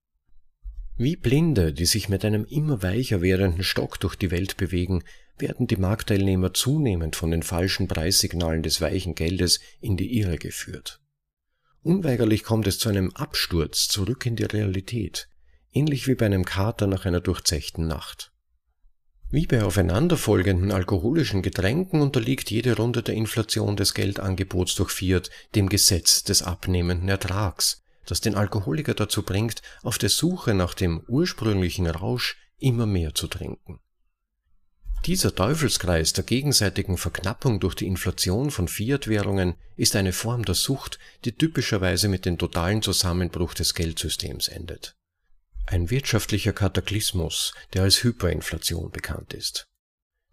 [0.97, 5.03] Wie Blinde, die sich mit einem immer weicher werdenden Stock durch die Welt bewegen,
[5.37, 10.99] werden die Marktteilnehmer zunehmend von den falschen Preissignalen des weichen Geldes in die Irre geführt.
[11.87, 15.29] Unweigerlich kommt es zu einem Absturz zurück in die Realität,
[15.71, 18.33] ähnlich wie bei einem Kater nach einer durchzechten Nacht.
[19.29, 25.69] Wie bei aufeinanderfolgenden alkoholischen Getränken unterliegt jede Runde der Inflation des Geldangebots durch Fiat dem
[25.69, 31.87] Gesetz des abnehmenden Ertrags, das den Alkoholiker dazu bringt, auf der Suche nach dem ursprünglichen
[31.87, 33.79] Rausch immer mehr zu trinken.
[35.07, 40.99] Dieser Teufelskreis der gegenseitigen Verknappung durch die Inflation von Fiat-Währungen ist eine Form der Sucht,
[41.23, 44.97] die typischerweise mit dem totalen Zusammenbruch des Geldsystems endet.
[45.65, 49.69] Ein wirtschaftlicher Kataklysmus, der als Hyperinflation bekannt ist.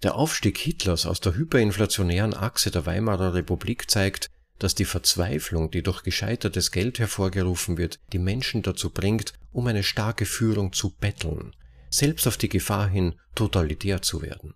[0.02, 5.84] Der Aufstieg Hitlers aus der hyperinflationären Achse der Weimarer Republik zeigt, dass die Verzweiflung, die
[5.84, 11.54] durch gescheitertes Geld hervorgerufen wird, die Menschen dazu bringt, um eine starke Führung zu betteln,
[11.90, 14.52] selbst auf die Gefahr hin, totalitär zu werden.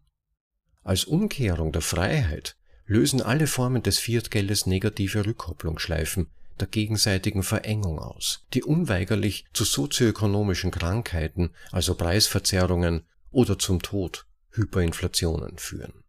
[0.83, 8.45] Als Umkehrung der Freiheit lösen alle Formen des Fiat-Geldes negative Rückkopplungsschleifen der gegenseitigen Verengung aus,
[8.55, 16.03] die unweigerlich zu sozioökonomischen Krankheiten, also Preisverzerrungen oder zum Tod, Hyperinflationen führen.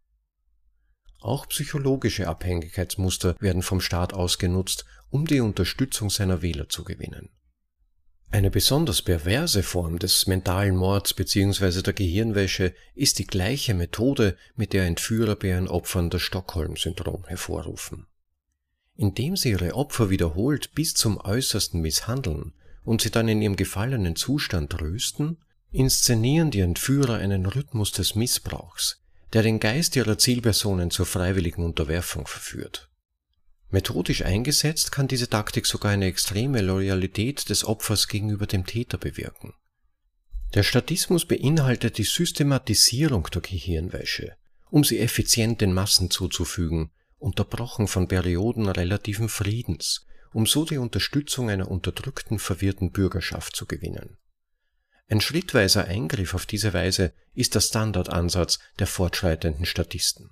[1.19, 7.29] Auch psychologische Abhängigkeitsmuster werden vom Staat ausgenutzt, um die Unterstützung seiner Wähler zu gewinnen.
[8.31, 11.81] Eine besonders perverse Form des mentalen Mords bzw.
[11.81, 18.05] der Gehirnwäsche ist die gleiche Methode, mit der Entführer bei ihren Opfern das Stockholm-Syndrom hervorrufen.
[18.95, 24.15] Indem sie ihre Opfer wiederholt bis zum Äußersten misshandeln und sie dann in ihrem gefallenen
[24.15, 25.37] Zustand trösten,
[25.71, 29.01] inszenieren die Entführer einen Rhythmus des Missbrauchs,
[29.33, 32.88] der den Geist ihrer Zielpersonen zur freiwilligen Unterwerfung verführt.
[33.71, 39.53] Methodisch eingesetzt kann diese Taktik sogar eine extreme Loyalität des Opfers gegenüber dem Täter bewirken.
[40.55, 44.35] Der Statismus beinhaltet die Systematisierung der Gehirnwäsche,
[44.71, 51.51] um sie effizient den Massen zuzufügen, unterbrochen von Perioden relativen Friedens, um so die Unterstützung
[51.51, 54.17] einer unterdrückten, verwirrten Bürgerschaft zu gewinnen.
[55.07, 60.31] Ein schrittweiser Eingriff auf diese Weise ist der Standardansatz der fortschreitenden Statisten.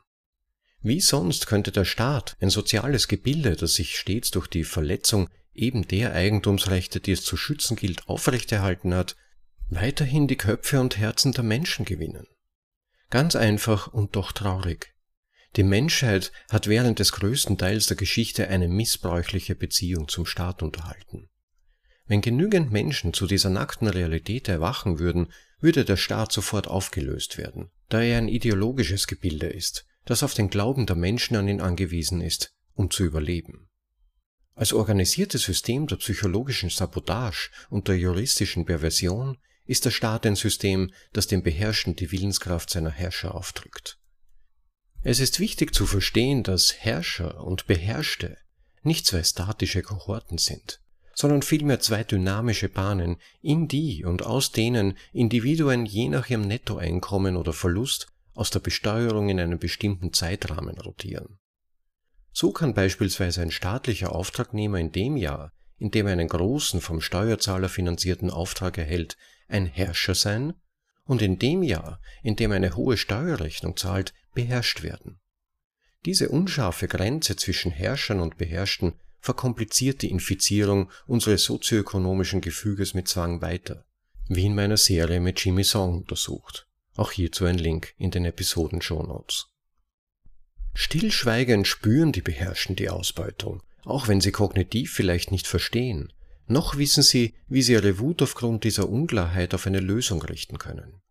[0.82, 5.88] Wie sonst könnte der Staat, ein soziales Gebilde, das sich stets durch die Verletzung eben
[5.88, 9.16] der Eigentumsrechte, die es zu schützen gilt, aufrechterhalten hat,
[9.70, 12.28] weiterhin die Köpfe und Herzen der Menschen gewinnen?
[13.10, 14.94] Ganz einfach und doch traurig.
[15.56, 21.30] Die Menschheit hat während des größten Teils der Geschichte eine missbräuchliche Beziehung zum Staat unterhalten.
[22.06, 27.72] Wenn genügend Menschen zu dieser nackten Realität erwachen würden, würde der Staat sofort aufgelöst werden,
[27.90, 32.22] da er ein ideologisches Gebilde ist, das auf den Glauben der Menschen an ihn angewiesen
[32.22, 33.70] ist, um zu überleben.
[34.56, 40.92] Als organisiertes System der psychologischen Sabotage und der juristischen Perversion ist der Staat ein System,
[41.12, 44.00] das dem Beherrschten die Willenskraft seiner Herrscher aufdrückt.
[45.04, 48.38] Es ist wichtig zu verstehen, dass Herrscher und Beherrschte
[48.82, 50.80] nicht zwei statische Kohorten sind,
[51.14, 57.36] sondern vielmehr zwei dynamische Bahnen, in die und aus denen Individuen je nach ihrem Nettoeinkommen
[57.36, 61.40] oder Verlust aus der Besteuerung in einem bestimmten Zeitrahmen rotieren.
[62.32, 67.02] So kann beispielsweise ein staatlicher Auftragnehmer in dem Jahr, in dem er einen großen vom
[67.02, 70.54] Steuerzahler finanzierten Auftrag erhält, ein Herrscher sein
[71.06, 75.20] und in dem Jahr, in dem er eine hohe Steuerrechnung zahlt, beherrscht werden.
[76.06, 83.42] Diese unscharfe Grenze zwischen Herrschern und Beherrschten verkompliziert die Infizierung unseres sozioökonomischen Gefüges mit Zwang
[83.42, 83.84] weiter,
[84.28, 86.67] wie in meiner Serie mit Jimmy Song untersucht.
[86.98, 89.48] Auch hierzu ein Link in den Episoden Shownotes.
[90.74, 96.12] Stillschweigend spüren die Beherrschten die Ausbeutung, auch wenn sie kognitiv vielleicht nicht verstehen.
[96.48, 101.02] Noch wissen sie, wie sie ihre Wut aufgrund dieser Unklarheit auf eine Lösung richten können.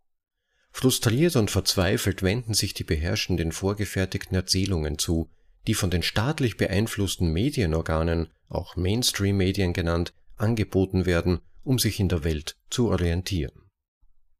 [0.71, 5.29] Frustriert und verzweifelt wenden sich die Beherrschten den vorgefertigten Erzählungen zu,
[5.67, 12.23] die von den staatlich beeinflussten Medienorganen, auch Mainstream-Medien genannt, angeboten werden, um sich in der
[12.23, 13.66] Welt zu orientieren.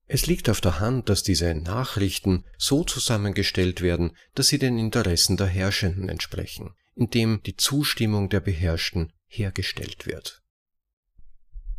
[0.07, 5.35] Es liegt auf der Hand, dass diese Nachrichten so zusammengestellt werden, dass sie den Interessen
[5.35, 10.41] der Herrschenden entsprechen, indem die Zustimmung der Beherrschten hergestellt wird.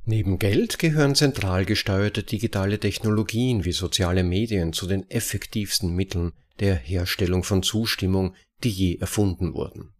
[0.05, 6.77] Neben Geld gehören zentral gesteuerte digitale Technologien wie soziale Medien zu den effektivsten Mitteln der
[6.77, 9.95] Herstellung von Zustimmung, die je erfunden wurden.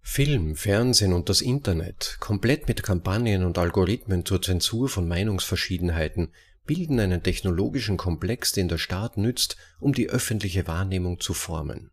[0.00, 6.32] Film, Fernsehen und das Internet, komplett mit Kampagnen und Algorithmen zur Zensur von Meinungsverschiedenheiten,
[6.64, 11.90] bilden einen technologischen Komplex, den der Staat nützt, um die öffentliche Wahrnehmung zu formen.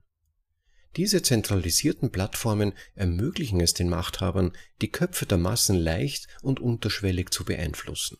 [0.95, 7.45] Diese zentralisierten Plattformen ermöglichen es den Machthabern, die Köpfe der Massen leicht und unterschwellig zu
[7.45, 8.17] beeinflussen.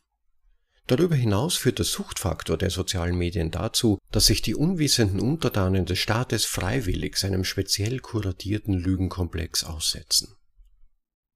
[0.86, 6.00] Darüber hinaus führt der Suchtfaktor der sozialen Medien dazu, dass sich die unwissenden Untertanen des
[6.00, 10.36] Staates freiwillig seinem speziell kuratierten Lügenkomplex aussetzen.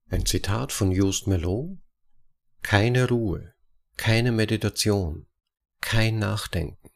[0.10, 1.78] Ein Zitat von Just Melot
[2.64, 3.53] Keine Ruhe,
[3.98, 5.28] keine Meditation,
[5.82, 6.90] kein Nachdenken,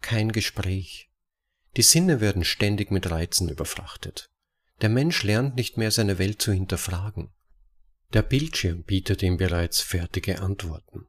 [0.00, 1.10] kein Gespräch.
[1.76, 4.30] Die Sinne werden ständig mit Reizen überfrachtet.
[4.82, 7.32] Der Mensch lernt nicht mehr seine Welt zu hinterfragen.
[8.12, 11.06] Der Bildschirm bietet ihm bereits fertige Antworten.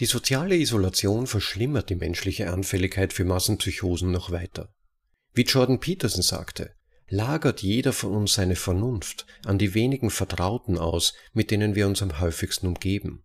[0.00, 4.72] Die soziale Isolation verschlimmert die menschliche Anfälligkeit für Massenpsychosen noch weiter.
[5.32, 6.74] Wie Jordan Peterson sagte,
[7.08, 12.02] lagert jeder von uns seine Vernunft an die wenigen Vertrauten aus, mit denen wir uns
[12.02, 13.24] am häufigsten umgeben.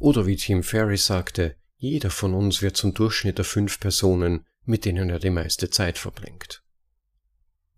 [0.00, 4.86] Oder wie Tim Ferriss sagte, jeder von uns wird zum Durchschnitt der fünf Personen, mit
[4.86, 6.62] denen er die meiste Zeit verbringt.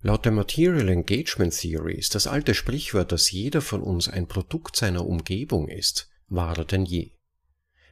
[0.02, 4.76] Laut der Material Engagement Theory ist das alte Sprichwort, dass jeder von uns ein Produkt
[4.76, 7.11] seiner Umgebung ist, wahrer denn je.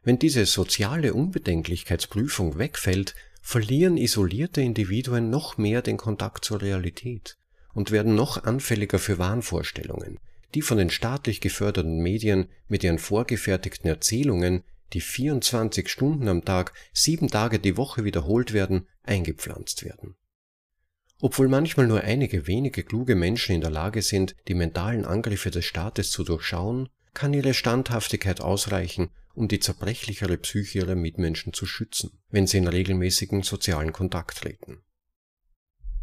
[0.04, 7.36] Wenn diese soziale Unbedenklichkeitsprüfung wegfällt, verlieren isolierte Individuen noch mehr den Kontakt zur Realität
[7.74, 10.20] und werden noch anfälliger für Wahnvorstellungen,
[10.54, 16.72] die von den staatlich geförderten Medien mit ihren vorgefertigten Erzählungen, die 24 Stunden am Tag,
[16.92, 20.16] sieben Tage die Woche wiederholt werden, eingepflanzt werden.
[21.20, 25.66] Obwohl manchmal nur einige wenige kluge Menschen in der Lage sind, die mentalen Angriffe des
[25.66, 32.18] Staates zu durchschauen, kann ihre Standhaftigkeit ausreichen, um die zerbrechlichere Psyche ihrer Mitmenschen zu schützen,
[32.30, 34.82] wenn sie in regelmäßigen sozialen Kontakt treten.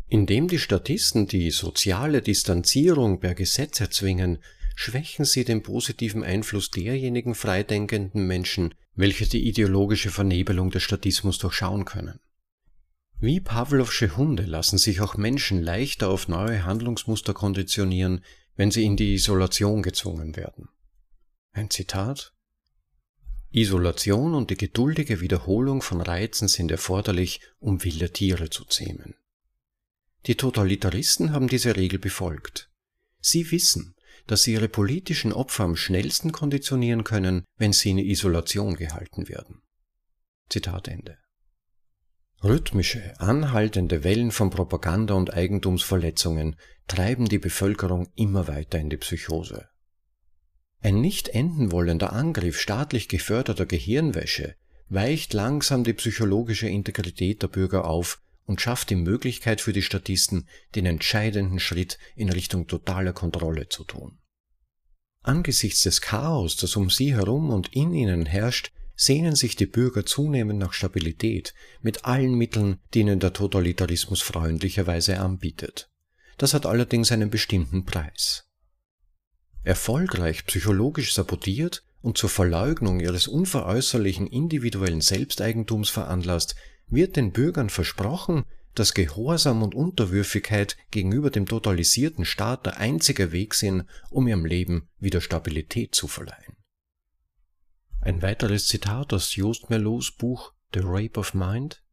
[0.09, 4.39] Indem die Statisten die soziale Distanzierung per Gesetz erzwingen,
[4.75, 11.83] schwächen sie den positiven Einfluss derjenigen freidenkenden Menschen, welche die ideologische Vernebelung des Statismus durchschauen
[11.83, 12.19] können.
[13.19, 18.23] Wie Pavlovsche Hunde lassen sich auch Menschen leichter auf neue Handlungsmuster konditionieren,
[18.55, 20.69] wenn sie in die Isolation gezwungen werden.
[21.51, 22.33] Ein Zitat
[23.51, 29.15] Isolation und die geduldige Wiederholung von Reizen sind erforderlich, um wilde Tiere zu zähmen.
[30.25, 32.69] Die Totalitaristen haben diese Regel befolgt.
[33.19, 38.75] Sie wissen, dass sie ihre politischen Opfer am schnellsten konditionieren können, wenn sie in Isolation
[38.75, 39.61] gehalten werden.
[40.49, 41.17] Zitat Ende.
[42.43, 46.55] Rhythmische, anhaltende Wellen von Propaganda und Eigentumsverletzungen
[46.87, 49.69] treiben die Bevölkerung immer weiter in die Psychose.
[50.81, 54.55] Ein nicht enden wollender Angriff staatlich geförderter Gehirnwäsche
[54.89, 60.47] weicht langsam die psychologische Integrität der Bürger auf und schafft die Möglichkeit für die Statisten,
[60.73, 64.17] den entscheidenden Schritt in Richtung totaler Kontrolle zu tun.
[65.21, 70.05] Angesichts des Chaos, das um sie herum und in ihnen herrscht, sehnen sich die Bürger
[70.05, 75.91] zunehmend nach Stabilität mit allen Mitteln, die ihnen der Totalitarismus freundlicherweise anbietet.
[76.37, 78.45] Das hat allerdings einen bestimmten Preis.
[79.63, 86.55] Erfolgreich psychologisch sabotiert und zur Verleugnung ihres unveräußerlichen individuellen Selbsteigentums veranlasst,
[86.87, 88.45] wird den Bürgern versprochen,
[88.75, 94.87] dass Gehorsam und Unterwürfigkeit gegenüber dem totalisierten Staat der einzige Weg sind, um ihrem Leben
[94.99, 96.55] wieder Stabilität zu verleihen.
[98.01, 101.83] Ein weiteres Zitat aus Joost Melows Buch The Rape of Mind.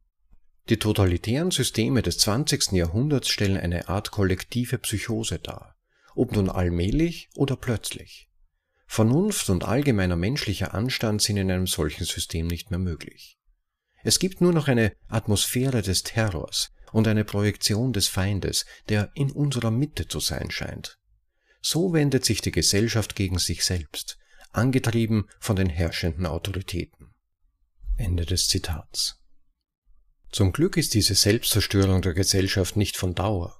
[0.69, 2.73] Die totalitären Systeme des 20.
[2.73, 5.75] Jahrhunderts stellen eine Art kollektive Psychose dar,
[6.13, 8.29] ob nun allmählich oder plötzlich.
[8.87, 13.39] Vernunft und allgemeiner menschlicher Anstand sind in einem solchen System nicht mehr möglich.
[14.05, 19.31] Es gibt nur noch eine Atmosphäre des Terrors und eine Projektion des Feindes, der in
[19.31, 20.99] unserer Mitte zu sein scheint.
[21.59, 24.19] So wendet sich die Gesellschaft gegen sich selbst,
[24.51, 27.15] angetrieben von den herrschenden Autoritäten.
[27.97, 29.15] Ende des Zitats.
[30.31, 33.59] Zum Glück ist diese Selbstzerstörung der Gesellschaft nicht von Dauer.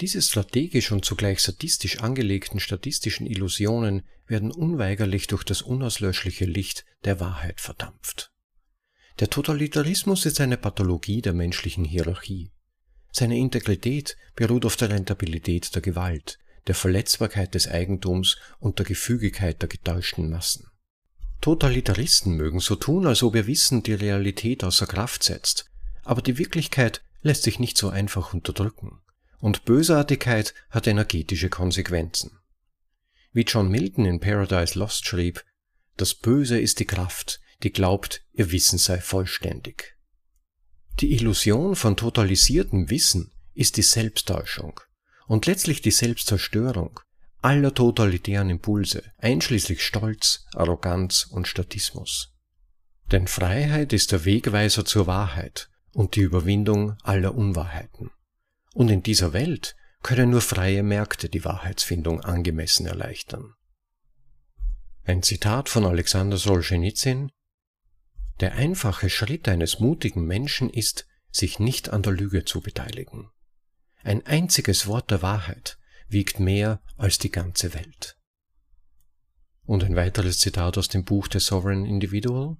[0.00, 7.20] Diese strategisch und zugleich sadistisch angelegten statistischen Illusionen werden unweigerlich durch das unauslöschliche Licht der
[7.20, 8.32] Wahrheit verdampft.
[9.18, 12.50] Der Totalitarismus ist eine Pathologie der menschlichen Hierarchie.
[13.12, 19.62] Seine Integrität beruht auf der Rentabilität der Gewalt, der Verletzbarkeit des Eigentums und der Gefügigkeit
[19.62, 20.68] der getäuschten Massen.
[21.40, 25.70] Totalitaristen mögen so tun, als ob ihr Wissen die Realität außer Kraft setzt,
[26.02, 29.00] aber die Wirklichkeit lässt sich nicht so einfach unterdrücken,
[29.38, 32.38] und Bösartigkeit hat energetische Konsequenzen.
[33.32, 35.42] Wie John Milton in Paradise Lost schrieb,
[35.96, 39.96] das Böse ist die Kraft, die glaubt, ihr Wissen sei vollständig.
[41.00, 44.80] Die Illusion von totalisiertem Wissen ist die Selbsttäuschung,
[45.26, 47.00] und letztlich die Selbstzerstörung
[47.42, 52.32] aller totalitären Impulse, einschließlich Stolz, Arroganz und Statismus.
[53.12, 58.10] Denn Freiheit ist der Wegweiser zur Wahrheit und die Überwindung aller Unwahrheiten.
[58.74, 63.54] Und in dieser Welt können nur freie Märkte die Wahrheitsfindung angemessen erleichtern.
[65.04, 67.30] Ein Zitat von Alexander Solzhenitsyn
[68.40, 73.30] Der einfache Schritt eines mutigen Menschen ist, sich nicht an der Lüge zu beteiligen.
[74.02, 75.78] Ein einziges Wort der Wahrheit
[76.08, 78.16] wiegt mehr als die ganze Welt.
[79.64, 82.56] Und ein weiteres Zitat aus dem Buch The Sovereign Individual.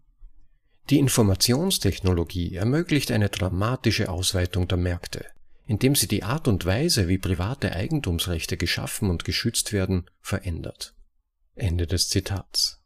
[0.91, 5.27] Die Informationstechnologie ermöglicht eine dramatische Ausweitung der Märkte,
[5.67, 10.95] indem sie die Art und Weise, wie private Eigentumsrechte geschaffen und geschützt werden, verändert.
[11.55, 12.83] Ende des Zitats.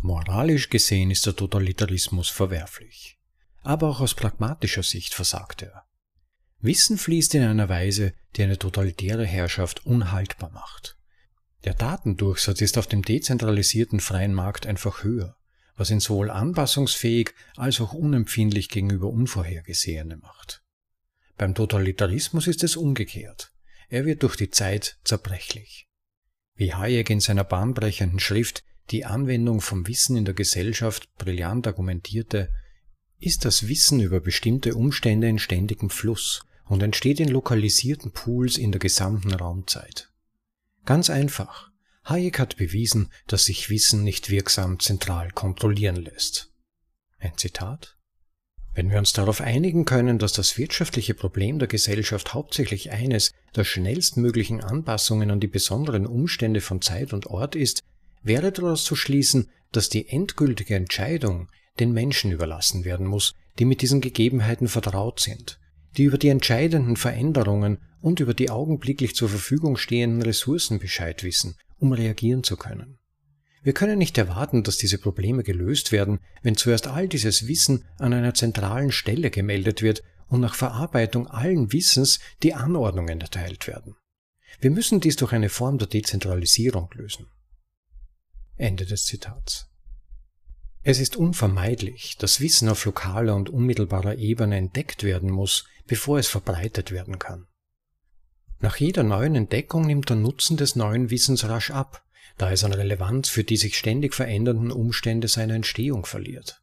[0.00, 3.18] Moralisch gesehen ist der Totalitarismus verwerflich.
[3.62, 5.84] Aber auch aus pragmatischer Sicht versagt er.
[6.60, 10.96] Wissen fließt in einer Weise, die eine totalitäre Herrschaft unhaltbar macht.
[11.64, 15.36] Der Datendurchsatz ist auf dem dezentralisierten freien Markt einfach höher,
[15.76, 20.62] was ihn sowohl anpassungsfähig als auch unempfindlich gegenüber Unvorhergesehene macht.
[21.36, 23.52] Beim Totalitarismus ist es umgekehrt.
[23.88, 25.88] Er wird durch die Zeit zerbrechlich.
[26.54, 32.50] Wie Hayek in seiner bahnbrechenden Schrift Die Anwendung vom Wissen in der Gesellschaft brillant argumentierte,
[33.18, 38.72] ist das Wissen über bestimmte Umstände in ständigem Fluss und entsteht in lokalisierten Pools in
[38.72, 40.10] der gesamten Raumzeit.
[40.84, 41.70] Ganz einfach.
[42.04, 46.50] Hayek hat bewiesen, dass sich Wissen nicht wirksam zentral kontrollieren lässt.
[47.18, 47.96] Ein Zitat?
[48.74, 53.64] Wenn wir uns darauf einigen können, dass das wirtschaftliche Problem der Gesellschaft hauptsächlich eines der
[53.64, 57.82] schnellstmöglichen Anpassungen an die besonderen Umstände von Zeit und Ort ist,
[58.28, 61.48] wäre daraus zu schließen, dass die endgültige Entscheidung
[61.80, 65.58] den Menschen überlassen werden muss, die mit diesen Gegebenheiten vertraut sind,
[65.96, 71.56] die über die entscheidenden Veränderungen und über die augenblicklich zur Verfügung stehenden Ressourcen Bescheid wissen,
[71.78, 72.98] um reagieren zu können.
[73.62, 78.12] Wir können nicht erwarten, dass diese Probleme gelöst werden, wenn zuerst all dieses Wissen an
[78.12, 83.96] einer zentralen Stelle gemeldet wird und nach Verarbeitung allen Wissens die Anordnungen erteilt werden.
[84.60, 87.26] Wir müssen dies durch eine Form der Dezentralisierung lösen.
[88.58, 89.68] Ende des Zitats.
[90.82, 96.28] Es ist unvermeidlich, dass Wissen auf lokaler und unmittelbarer Ebene entdeckt werden muss, bevor es
[96.28, 97.46] verbreitet werden kann.
[98.60, 102.04] Nach jeder neuen Entdeckung nimmt der Nutzen des neuen Wissens rasch ab,
[102.36, 106.60] da es an Relevanz für die sich ständig verändernden Umstände seiner Entstehung verliert.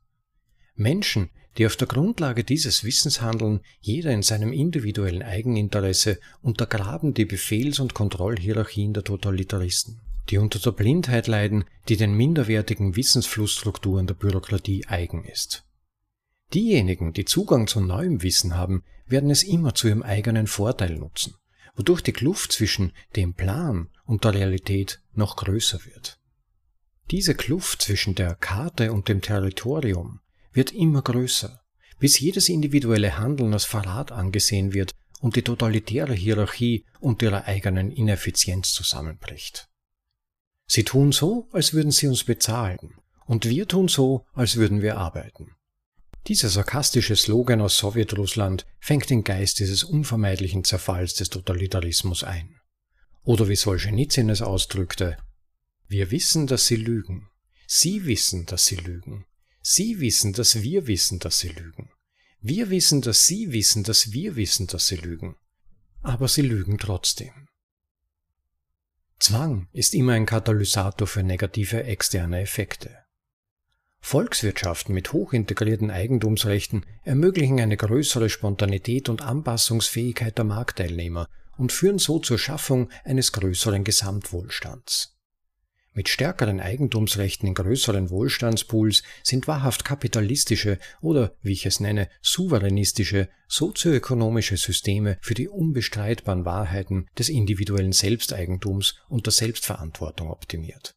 [0.76, 7.26] Menschen, die auf der Grundlage dieses Wissens handeln, jeder in seinem individuellen Eigeninteresse, untergraben die
[7.26, 14.16] Befehls- und Kontrollhierarchien der Totalitaristen, die unter der Blindheit leiden, die den minderwertigen Wissensflussstrukturen der
[14.16, 15.66] Bürokratie eigen ist.
[16.54, 21.36] Diejenigen, die Zugang zu neuem Wissen haben, werden es immer zu ihrem eigenen Vorteil nutzen
[21.76, 26.20] wodurch die Kluft zwischen dem Plan und der Realität noch größer wird.
[27.12, 30.22] Diese Kluft zwischen der Karte und dem Territorium
[30.54, 31.62] wird immer größer,
[32.00, 37.92] bis jedes individuelle Handeln als Verrat angesehen wird und die totalitäre Hierarchie unter ihrer eigenen
[37.92, 39.68] Ineffizienz zusammenbricht.
[40.68, 42.96] Sie tun so, als würden sie uns bezahlen,
[43.26, 45.52] und wir tun so, als würden wir arbeiten.
[46.28, 52.60] Dieser sarkastische Slogan aus Sowjetrussland fängt den Geist dieses unvermeidlichen Zerfalls des Totalitarismus ein.
[53.24, 55.18] Oder wie Solzhenitsyn es ausdrückte,
[55.88, 57.30] wir wissen, dass sie lügen.
[57.68, 59.26] Sie wissen, dass sie lügen.
[59.62, 61.92] Sie wissen, dass wir wissen, dass sie lügen.
[62.42, 65.36] Wir wissen, dass sie wissen, dass wir wissen, dass sie lügen.
[66.02, 67.45] Aber sie lügen trotzdem.
[69.28, 72.92] Zwang ist immer ein Katalysator für negative externe Effekte.
[74.00, 82.20] Volkswirtschaften mit hochintegrierten Eigentumsrechten ermöglichen eine größere Spontanität und Anpassungsfähigkeit der Marktteilnehmer und führen so
[82.20, 85.15] zur Schaffung eines größeren Gesamtwohlstands.
[85.98, 93.30] Mit stärkeren Eigentumsrechten in größeren Wohlstandspools sind wahrhaft kapitalistische oder, wie ich es nenne, souveränistische,
[93.48, 100.96] sozioökonomische Systeme für die unbestreitbaren Wahrheiten des individuellen Selbsteigentums und der Selbstverantwortung optimiert.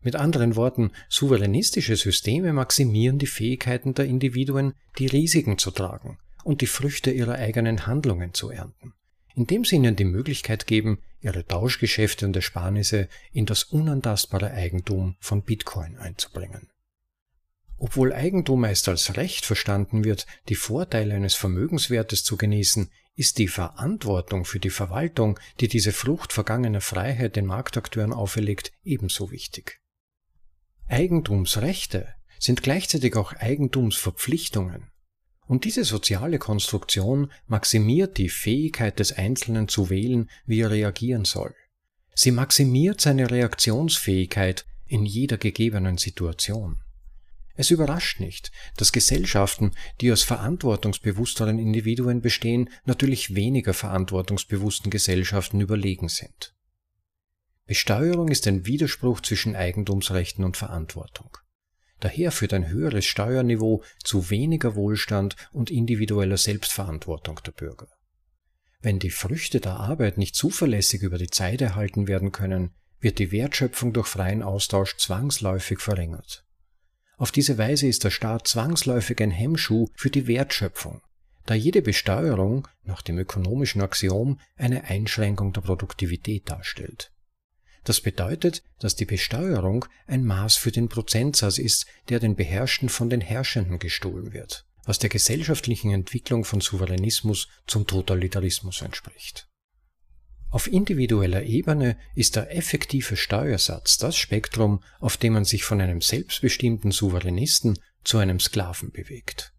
[0.00, 6.62] Mit anderen Worten, souveränistische Systeme maximieren die Fähigkeiten der Individuen, die Risiken zu tragen und
[6.62, 8.94] die Früchte ihrer eigenen Handlungen zu ernten,
[9.34, 15.42] indem sie ihnen die Möglichkeit geben, ihre Tauschgeschäfte und Ersparnisse in das unantastbare Eigentum von
[15.42, 16.68] Bitcoin einzubringen.
[17.78, 23.48] Obwohl Eigentum meist als Recht verstanden wird, die Vorteile eines Vermögenswertes zu genießen, ist die
[23.48, 29.80] Verantwortung für die Verwaltung, die diese Frucht vergangener Freiheit den Marktakteuren auferlegt, ebenso wichtig.
[30.86, 34.91] Eigentumsrechte sind gleichzeitig auch Eigentumsverpflichtungen.
[35.52, 41.54] Und diese soziale Konstruktion maximiert die Fähigkeit des Einzelnen zu wählen, wie er reagieren soll.
[42.14, 46.80] Sie maximiert seine Reaktionsfähigkeit in jeder gegebenen Situation.
[47.54, 56.08] Es überrascht nicht, dass Gesellschaften, die aus verantwortungsbewussteren Individuen bestehen, natürlich weniger verantwortungsbewussten Gesellschaften überlegen
[56.08, 56.54] sind.
[57.66, 61.36] Besteuerung ist ein Widerspruch zwischen Eigentumsrechten und Verantwortung.
[62.02, 67.86] Daher führt ein höheres Steuerniveau zu weniger Wohlstand und individueller Selbstverantwortung der Bürger.
[68.80, 73.30] Wenn die Früchte der Arbeit nicht zuverlässig über die Zeit erhalten werden können, wird die
[73.30, 76.44] Wertschöpfung durch freien Austausch zwangsläufig verringert.
[77.18, 81.02] Auf diese Weise ist der Staat zwangsläufig ein Hemmschuh für die Wertschöpfung,
[81.46, 87.11] da jede Besteuerung nach dem ökonomischen Axiom eine Einschränkung der Produktivität darstellt.
[87.84, 93.10] Das bedeutet, dass die Besteuerung ein Maß für den Prozentsatz ist, der den Beherrschten von
[93.10, 99.48] den Herrschenden gestohlen wird, was der gesellschaftlichen Entwicklung von Souveränismus zum Totalitarismus entspricht.
[100.50, 106.02] Auf individueller Ebene ist der effektive Steuersatz das Spektrum, auf dem man sich von einem
[106.02, 109.54] selbstbestimmten Souveränisten zu einem Sklaven bewegt.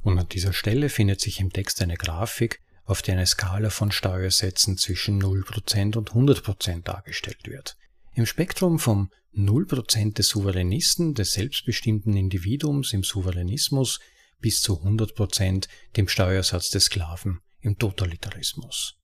[0.00, 3.92] Und an dieser Stelle findet sich im Text eine Grafik, auf der eine Skala von
[3.92, 7.76] Steuersätzen zwischen 0% und 100% dargestellt wird.
[8.14, 14.00] Im Spektrum vom 0% des Souveränisten, des selbstbestimmten Individuums im Souveränismus
[14.40, 18.94] bis zu 100% dem Steuersatz des Sklaven im Totalitarismus.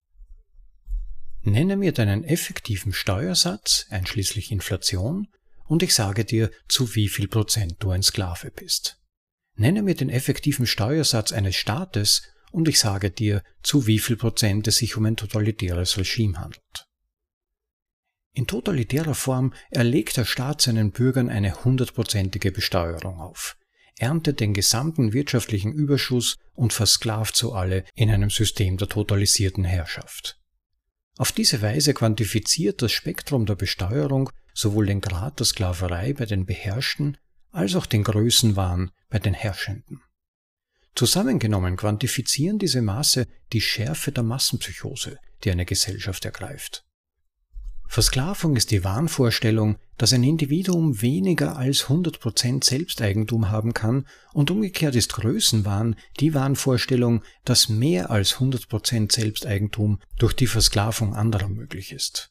[1.43, 5.27] Nenne mir deinen effektiven Steuersatz, einschließlich Inflation,
[5.65, 8.99] und ich sage dir, zu wie viel Prozent du ein Sklave bist.
[9.55, 12.23] Nenne mir den effektiven Steuersatz eines Staates
[12.53, 16.87] und ich sage dir, zu wie viel Prozent es sich um ein totalitäres Regime handelt.
[18.35, 23.57] In totalitärer Form erlegt der Staat seinen Bürgern eine hundertprozentige Besteuerung auf,
[23.99, 30.39] erntet den gesamten wirtschaftlichen Überschuss und versklavt so alle in einem System der totalisierten Herrschaft.
[31.19, 36.47] Auf diese Weise quantifiziert das Spektrum der Besteuerung sowohl den Grad der Sklaverei bei den
[36.47, 37.19] Beherrschten
[37.51, 40.01] als auch den Größenwahn bei den Herrschenden.
[40.95, 46.85] Zusammengenommen quantifizieren diese Maße die Schärfe der Massenpsychose, die eine Gesellschaft ergreift.
[47.93, 54.95] Versklavung ist die Wahnvorstellung, dass ein Individuum weniger als 100% Selbsteigentum haben kann und umgekehrt
[54.95, 62.31] ist Größenwahn die Wahnvorstellung, dass mehr als 100% Selbsteigentum durch die Versklavung anderer möglich ist.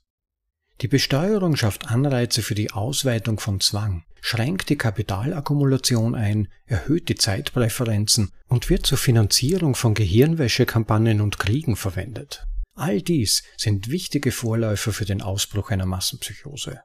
[0.81, 7.15] Die Besteuerung schafft Anreize für die Ausweitung von Zwang, schränkt die Kapitalakkumulation ein, erhöht die
[7.15, 12.45] Zeitpräferenzen und wird zur Finanzierung von Gehirnwäschekampagnen und Kriegen verwendet.
[12.75, 16.81] All dies sind wichtige Vorläufer für den Ausbruch einer Massenpsychose.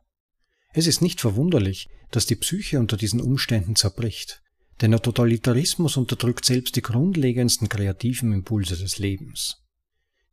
[0.73, 4.43] Es ist nicht verwunderlich, dass die Psyche unter diesen Umständen zerbricht,
[4.81, 9.63] denn der Totalitarismus unterdrückt selbst die grundlegendsten kreativen Impulse des Lebens.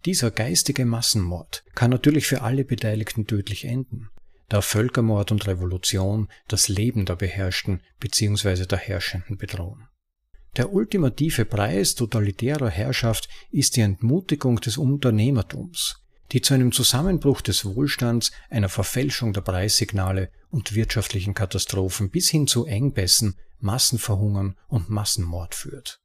[0.05, 4.09] Dieser geistige Massenmord kann natürlich für alle Beteiligten tödlich enden,
[4.49, 8.65] da Völkermord und Revolution das Leben der Beherrschten bzw.
[8.65, 9.87] der Herrschenden bedrohen.
[10.57, 17.65] Der ultimative Preis totalitärer Herrschaft ist die Entmutigung des Unternehmertums, die zu einem Zusammenbruch des
[17.65, 25.55] Wohlstands, einer Verfälschung der Preissignale und wirtschaftlichen Katastrophen bis hin zu Engpässen, Massenverhungern und Massenmord
[25.55, 26.01] führt.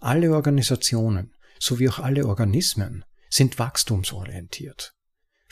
[0.00, 4.93] Alle Organisationen sowie auch alle Organismen sind wachstumsorientiert.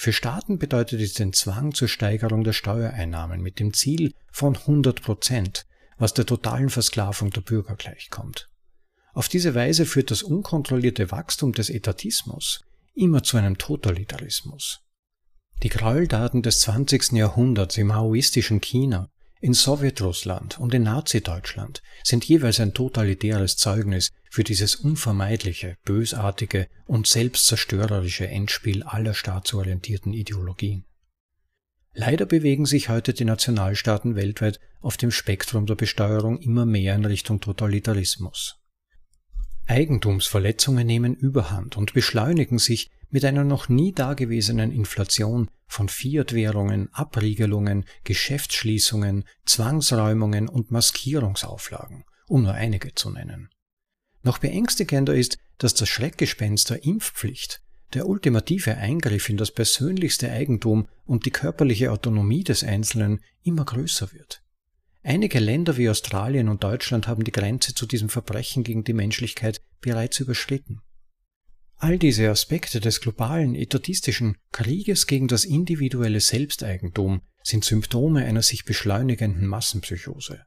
[0.03, 5.01] Für Staaten bedeutet es den Zwang zur Steigerung der Steuereinnahmen mit dem Ziel von 100
[5.01, 5.65] Prozent,
[5.97, 8.51] was der totalen Versklavung der Bürger gleichkommt.
[9.13, 14.81] Auf diese Weise führt das unkontrollierte Wachstum des Etatismus immer zu einem Totalitarismus.
[15.63, 17.13] Die Gräueltaten des 20.
[17.13, 19.09] Jahrhunderts im maoistischen China,
[19.43, 27.09] in Sowjetrussland und in Nazi-Deutschland sind jeweils ein totalitäres Zeugnis für dieses unvermeidliche, bösartige und
[27.09, 30.85] selbstzerstörerische Endspiel aller staatsorientierten Ideologien.
[31.93, 37.05] Leider bewegen sich heute die Nationalstaaten weltweit auf dem Spektrum der Besteuerung immer mehr in
[37.05, 38.61] Richtung Totalitarismus.
[39.67, 47.85] Eigentumsverletzungen nehmen überhand und beschleunigen sich mit einer noch nie dagewesenen Inflation von Fiat-Währungen, Abriegelungen,
[48.05, 53.51] Geschäftsschließungen, Zwangsräumungen und Maskierungsauflagen, um nur einige zu nennen.
[54.23, 57.61] Noch beängstigender ist, dass das Schreckgespenst der Impfpflicht,
[57.93, 64.13] der ultimative Eingriff in das persönlichste Eigentum und die körperliche Autonomie des Einzelnen immer größer
[64.13, 64.43] wird.
[65.03, 69.61] Einige Länder wie Australien und Deutschland haben die Grenze zu diesem Verbrechen gegen die Menschlichkeit
[69.81, 70.81] bereits überschritten.
[71.83, 78.65] All diese Aspekte des globalen etatistischen Krieges gegen das individuelle Selbsteigentum sind Symptome einer sich
[78.65, 80.45] beschleunigenden Massenpsychose.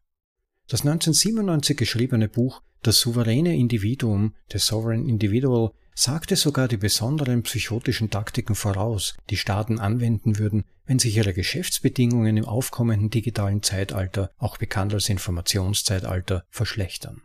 [0.70, 8.10] Das 1997 geschriebene Buch Das souveräne Individuum, The Sovereign Individual, sagte sogar die besonderen psychotischen
[8.10, 14.56] Taktiken voraus, die Staaten anwenden würden, wenn sich ihre Geschäftsbedingungen im aufkommenden digitalen Zeitalter, auch
[14.56, 17.24] bekannt als Informationszeitalter, verschlechtern.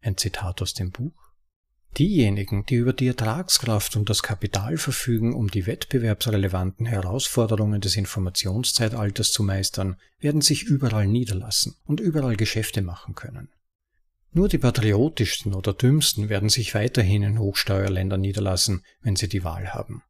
[0.00, 1.27] Ein Zitat aus dem Buch.
[1.96, 9.32] Diejenigen, die über die Ertragskraft und das Kapital verfügen, um die wettbewerbsrelevanten Herausforderungen des Informationszeitalters
[9.32, 13.48] zu meistern, werden sich überall niederlassen und überall Geschäfte machen können.
[14.32, 19.72] Nur die patriotischsten oder dümmsten werden sich weiterhin in Hochsteuerländern niederlassen, wenn sie die Wahl
[19.72, 20.02] haben.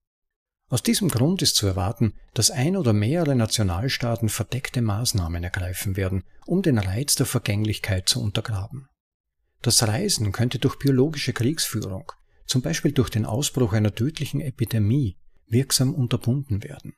[0.70, 6.24] Aus diesem Grund ist zu erwarten, dass ein oder mehrere Nationalstaaten verdeckte Maßnahmen ergreifen werden,
[6.44, 8.88] um den Reiz der Vergänglichkeit zu untergraben.
[9.62, 12.12] Das Reisen könnte durch biologische Kriegsführung,
[12.46, 16.94] zum Beispiel durch den Ausbruch einer tödlichen Epidemie, wirksam unterbunden werden.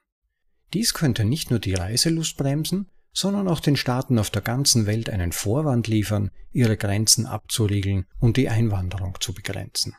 [0.72, 5.10] Dies könnte nicht nur die Reiselust bremsen, sondern auch den Staaten auf der ganzen Welt
[5.10, 9.96] einen Vorwand liefern, ihre Grenzen abzuriegeln und die Einwanderung zu begrenzen.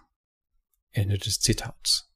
[0.91, 2.09] Ende des Zitats.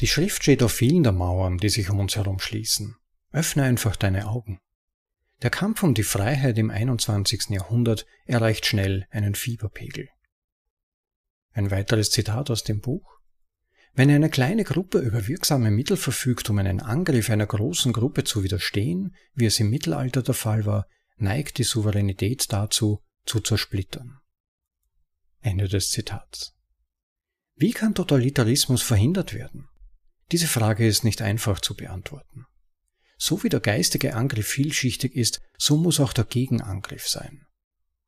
[0.00, 2.96] Die Schrift steht auf vielen der Mauern, die sich um uns herum schließen.
[3.32, 4.60] Öffne einfach deine Augen.
[5.42, 7.50] Der Kampf um die Freiheit im 21.
[7.50, 10.08] Jahrhundert erreicht schnell einen Fieberpegel.
[11.52, 13.18] Ein weiteres Zitat aus dem Buch.
[13.92, 18.44] Wenn eine kleine Gruppe über wirksame Mittel verfügt, um einen Angriff einer großen Gruppe zu
[18.44, 20.86] widerstehen, wie es im Mittelalter der Fall war,
[21.16, 24.20] neigt die Souveränität dazu, zu zersplittern.
[25.40, 26.54] Ende des Zitats.
[27.56, 29.68] Wie kann Totalitarismus verhindert werden?
[30.30, 32.46] Diese Frage ist nicht einfach zu beantworten.
[33.24, 37.46] So wie der geistige Angriff vielschichtig ist, so muss auch der Gegenangriff sein.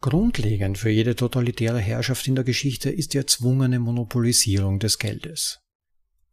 [0.00, 5.60] Grundlegend für jede totalitäre Herrschaft in der Geschichte ist die erzwungene Monopolisierung des Geldes.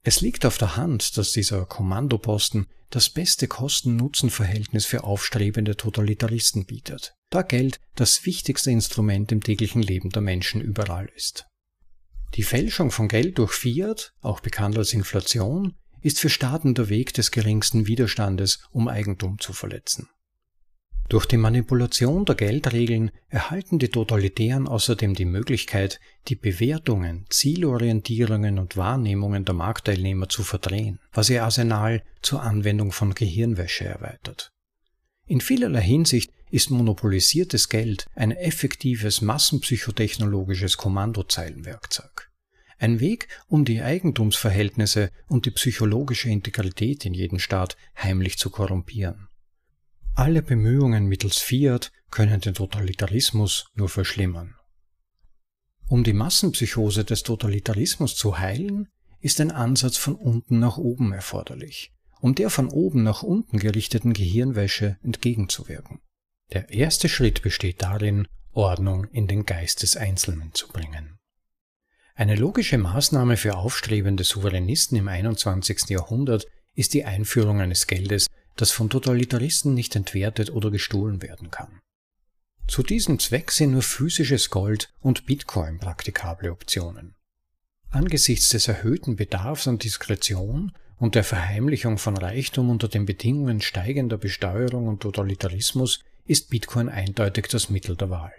[0.02, 7.14] Es liegt auf der Hand, dass dieser Kommandoposten das beste Kosten-Nutzen-Verhältnis für aufstrebende Totalitaristen bietet,
[7.30, 11.46] da Geld das wichtigste Instrument im täglichen Leben der Menschen überall ist.
[12.34, 17.14] Die Fälschung von Geld durch Fiat, auch bekannt als Inflation, ist für Staaten der Weg
[17.14, 20.10] des geringsten Widerstandes, um Eigentum zu verletzen.
[21.12, 26.00] Durch die Manipulation der Geldregeln erhalten die Totalitären außerdem die Möglichkeit,
[26.30, 33.14] die Bewertungen, Zielorientierungen und Wahrnehmungen der Marktteilnehmer zu verdrehen, was ihr Arsenal zur Anwendung von
[33.14, 34.54] Gehirnwäsche erweitert.
[35.28, 42.31] In vielerlei Hinsicht ist monopolisiertes Geld ein effektives massenpsychotechnologisches Kommandozeilenwerkzeug.
[42.82, 49.28] Ein Weg, um die Eigentumsverhältnisse und die psychologische Integrität in jedem Staat heimlich zu korrumpieren.
[50.16, 54.56] Alle Bemühungen mittels Fiat können den Totalitarismus nur verschlimmern.
[55.90, 58.88] Um die Massenpsychose des Totalitarismus zu heilen,
[59.20, 64.14] ist ein Ansatz von unten nach oben erforderlich, um der von oben nach unten gerichteten
[64.14, 66.00] Gehirnwäsche entgegenzuwirken.
[66.52, 71.21] Der erste Schritt besteht darin, Ordnung in den Geist des Einzelnen zu bringen.
[72.16, 75.90] Eine logische Maßnahme für aufstrebende Souveränisten im 21.
[75.90, 76.46] Jahrhundert
[76.76, 81.80] ist die Einführung eines Geldes, das von Totalitaristen nicht entwertet oder gestohlen werden kann.
[82.68, 87.16] Zu diesem Zweck sind nur physisches Gold und Bitcoin praktikable Optionen.
[87.90, 94.18] Angesichts des erhöhten Bedarfs an Diskretion und der Verheimlichung von Reichtum unter den Bedingungen steigender
[94.18, 98.34] Besteuerung und Totalitarismus ist Bitcoin eindeutig das Mittel der Wahl.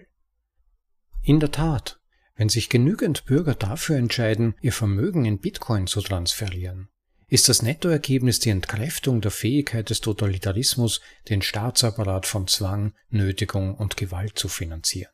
[1.23, 2.01] In der Tat,
[2.43, 6.88] wenn sich genügend Bürger dafür entscheiden, ihr Vermögen in Bitcoin zu transferieren,
[7.28, 13.97] ist das Nettoergebnis die Entkräftung der Fähigkeit des Totalitarismus, den Staatsapparat von Zwang, Nötigung und
[13.97, 15.12] Gewalt zu finanzieren.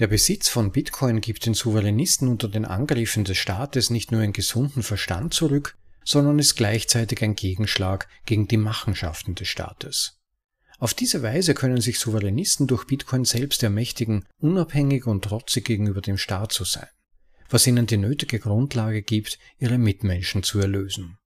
[0.00, 4.32] Der Besitz von Bitcoin gibt den Souveränisten unter den Angriffen des Staates nicht nur einen
[4.32, 10.17] gesunden Verstand zurück, sondern ist gleichzeitig ein Gegenschlag gegen die Machenschaften des Staates.
[10.78, 16.18] Auf diese Weise können sich Souveränisten durch Bitcoin selbst ermächtigen, unabhängig und trotzig gegenüber dem
[16.18, 16.88] Staat zu sein,
[17.50, 21.18] was ihnen die nötige Grundlage gibt, ihre Mitmenschen zu erlösen.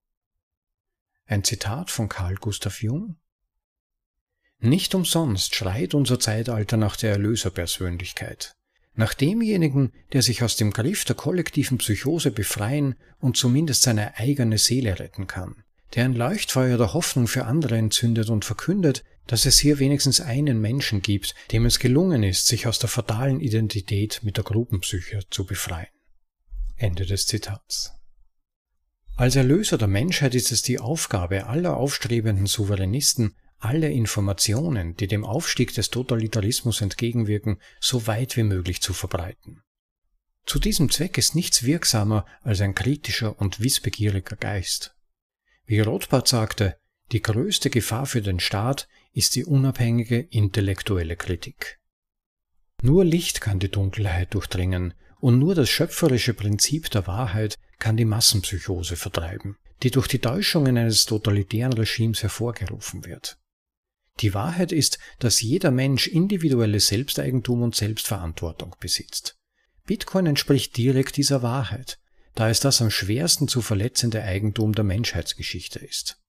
[1.27, 3.17] Ein Zitat von Carl Gustav Jung.
[4.59, 8.57] Nicht umsonst schreit unser Zeitalter nach der Erlöserpersönlichkeit,
[8.95, 14.57] nach demjenigen, der sich aus dem Griff der kollektiven Psychose befreien und zumindest seine eigene
[14.57, 15.63] Seele retten kann,
[15.95, 20.61] der ein Leuchtfeuer der Hoffnung für andere entzündet und verkündet, dass es hier wenigstens einen
[20.61, 25.47] Menschen gibt, dem es gelungen ist, sich aus der fatalen Identität mit der Gruppenpsyche zu
[25.47, 25.89] befreien.
[26.77, 27.93] Ende des Zitats.
[29.17, 35.25] Als Erlöser der Menschheit ist es die Aufgabe aller aufstrebenden Souveränisten, alle Informationen, die dem
[35.25, 39.63] Aufstieg des Totalitarismus entgegenwirken, so weit wie möglich zu verbreiten.
[40.45, 44.97] Zu diesem Zweck ist nichts wirksamer als ein kritischer und wissbegieriger Geist.
[45.67, 46.77] Wie Rothbard sagte,
[47.13, 51.79] die größte Gefahr für den Staat ist die unabhängige intellektuelle Kritik.
[52.83, 58.05] Nur Licht kann die Dunkelheit durchdringen, und nur das schöpferische Prinzip der Wahrheit kann die
[58.05, 63.39] Massenpsychose vertreiben, die durch die Täuschungen eines totalitären Regimes hervorgerufen wird.
[64.21, 69.37] Die Wahrheit ist, dass jeder Mensch individuelles Selbsteigentum und Selbstverantwortung besitzt.
[69.87, 71.99] Bitcoin entspricht direkt dieser Wahrheit,
[72.35, 76.22] da es das am schwersten zu verletzende Eigentum der Menschheitsgeschichte ist.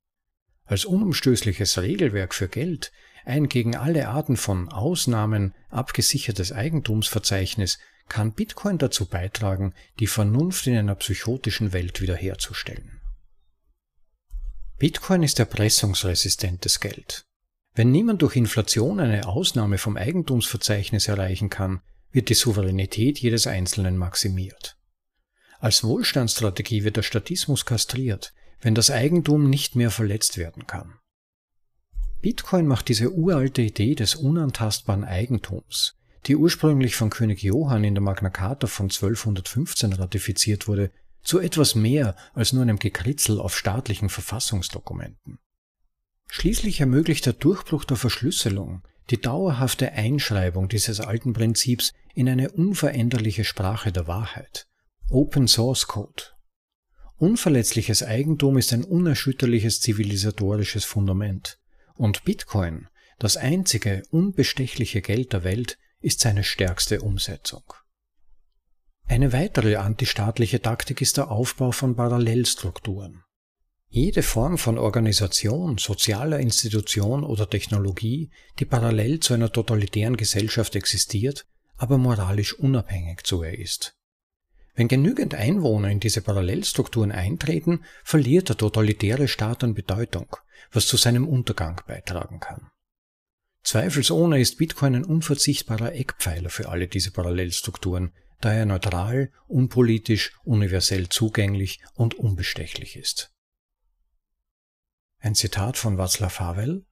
[0.65, 2.91] Als unumstößliches Regelwerk für Geld,
[3.25, 10.77] ein gegen alle Arten von Ausnahmen abgesichertes Eigentumsverzeichnis kann Bitcoin dazu beitragen, die Vernunft in
[10.77, 13.01] einer psychotischen Welt wiederherzustellen.
[14.77, 17.25] Bitcoin ist erpressungsresistentes Geld.
[17.73, 23.97] Wenn niemand durch Inflation eine Ausnahme vom Eigentumsverzeichnis erreichen kann, wird die Souveränität jedes Einzelnen
[23.97, 24.77] maximiert.
[25.59, 30.95] Als Wohlstandsstrategie wird der Statismus kastriert, wenn das Eigentum nicht mehr verletzt werden kann.
[32.21, 35.95] Bitcoin macht diese uralte Idee des unantastbaren Eigentums,
[36.25, 40.91] die ursprünglich von König Johann in der Magna Carta von 1215 ratifiziert wurde,
[41.21, 45.39] zu etwas mehr als nur einem Gekritzel auf staatlichen Verfassungsdokumenten.
[46.29, 53.43] Schließlich ermöglicht der Durchbruch der Verschlüsselung die dauerhafte Einschreibung dieses alten Prinzips in eine unveränderliche
[53.43, 54.67] Sprache der Wahrheit.
[55.09, 56.23] Open Source Code.
[57.17, 61.59] Unverletzliches Eigentum ist ein unerschütterliches zivilisatorisches Fundament.
[61.95, 62.87] Und Bitcoin,
[63.19, 67.63] das einzige unbestechliche Geld der Welt, ist seine stärkste Umsetzung.
[69.05, 73.23] Eine weitere antistaatliche Taktik ist der Aufbau von Parallelstrukturen.
[73.89, 81.45] Jede Form von Organisation, sozialer Institution oder Technologie, die parallel zu einer totalitären Gesellschaft existiert,
[81.77, 83.95] aber moralisch unabhängig zu ihr ist.
[84.75, 90.35] Wenn genügend Einwohner in diese Parallelstrukturen eintreten, verliert der totalitäre Staat an Bedeutung,
[90.71, 92.71] was zu seinem Untergang beitragen kann.
[93.63, 98.11] Zweifelsohne ist Bitcoin ein unverzichtbarer Eckpfeiler für alle diese Parallelstrukturen,
[98.41, 103.31] da er neutral, unpolitisch, universell zugänglich und unbestechlich ist.
[105.19, 106.85] Ein Zitat von Václav Havel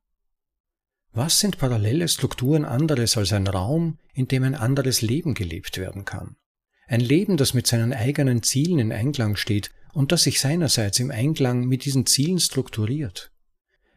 [1.11, 6.05] Was sind parallele Strukturen anderes als ein Raum, in dem ein anderes Leben gelebt werden
[6.05, 6.37] kann?
[6.91, 11.09] Ein Leben, das mit seinen eigenen Zielen in Einklang steht und das sich seinerseits im
[11.09, 13.31] Einklang mit diesen Zielen strukturiert.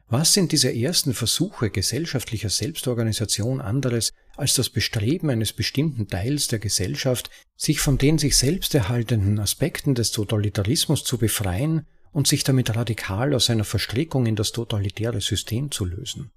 [0.07, 6.61] Was sind diese ersten Versuche gesellschaftlicher Selbstorganisation anderes als das Bestreben eines bestimmten Teils der
[6.61, 12.77] Gesellschaft, sich von den sich selbst erhaltenden Aspekten des Totalitarismus zu befreien und sich damit
[12.77, 16.31] radikal aus einer Verstrickung in das totalitäre System zu lösen?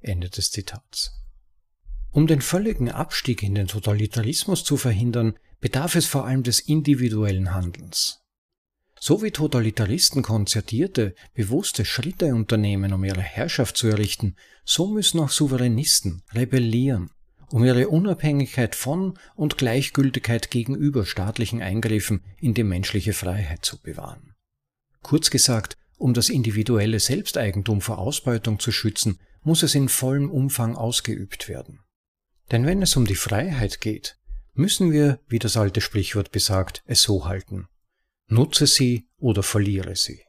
[0.00, 1.10] Ende des Zitats.
[2.12, 7.54] Um den völligen Abstieg in den Totalitarismus zu verhindern, bedarf es vor allem des individuellen
[7.54, 8.20] Handelns.
[9.00, 15.30] So wie Totalitaristen konzertierte, bewusste Schritte unternehmen, um ihre Herrschaft zu errichten, so müssen auch
[15.30, 17.10] Souveränisten rebellieren,
[17.50, 24.34] um ihre Unabhängigkeit von und Gleichgültigkeit gegenüber staatlichen Eingriffen in die menschliche Freiheit zu bewahren.
[25.02, 30.76] Kurz gesagt, um das individuelle Selbsteigentum vor Ausbeutung zu schützen, muss es in vollem Umfang
[30.76, 31.80] ausgeübt werden.
[32.50, 34.16] Denn wenn es um die Freiheit geht,
[34.58, 37.68] müssen wir, wie das alte Sprichwort besagt, es so halten.
[38.26, 40.20] Nutze sie oder verliere sie.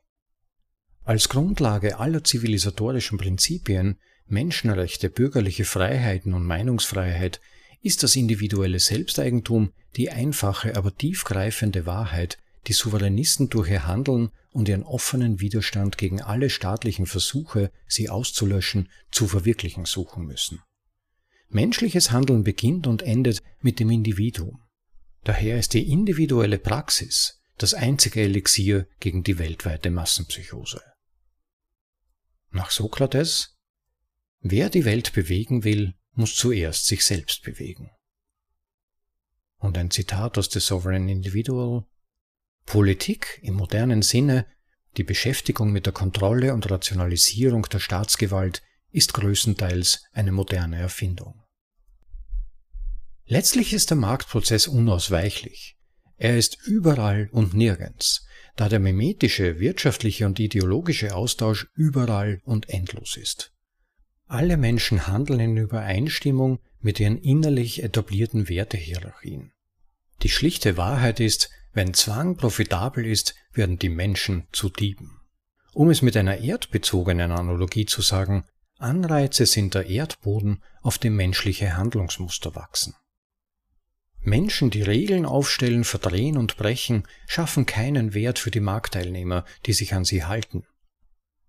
[1.04, 7.42] Als Grundlage aller zivilisatorischen Prinzipien, Menschenrechte, bürgerliche Freiheiten und Meinungsfreiheit
[7.82, 14.70] ist das individuelle Selbsteigentum die einfache, aber tiefgreifende Wahrheit, die Souveränisten durch ihr Handeln und
[14.70, 20.62] ihren offenen Widerstand gegen alle staatlichen Versuche, sie auszulöschen, zu verwirklichen suchen müssen.
[21.50, 24.64] Menschliches Handeln beginnt und endet mit dem Individuum.
[25.24, 30.82] Daher ist die individuelle Praxis das einzige Elixier gegen die weltweite Massenpsychose.
[32.52, 33.58] Nach Sokrates,
[34.40, 37.92] wer die Welt bewegen will, muss zuerst sich selbst bewegen.
[39.58, 41.86] Und ein Zitat aus The Sovereign Individual.
[42.66, 44.46] Politik im modernen Sinne,
[44.98, 48.62] die Beschäftigung mit der Kontrolle und Rationalisierung der Staatsgewalt
[48.92, 51.44] ist größtenteils eine moderne Erfindung.
[53.26, 55.78] Letztlich ist der Marktprozess unausweichlich.
[56.18, 58.26] Er ist überall und nirgends,
[58.56, 63.54] da der mimetische, wirtschaftliche und ideologische Austausch überall und endlos ist.
[64.26, 69.54] Alle Menschen handeln in Übereinstimmung mit ihren innerlich etablierten Wertehierarchien.
[70.22, 75.22] Die schlichte Wahrheit ist, wenn Zwang profitabel ist, werden die Menschen zu Dieben.
[75.74, 78.44] Um es mit einer erdbezogenen Analogie zu sagen,
[78.80, 82.96] Anreize sind der Erdboden, auf dem menschliche Handlungsmuster wachsen.
[84.22, 89.94] Menschen, die Regeln aufstellen, verdrehen und brechen, schaffen keinen Wert für die Marktteilnehmer, die sich
[89.94, 90.64] an sie halten.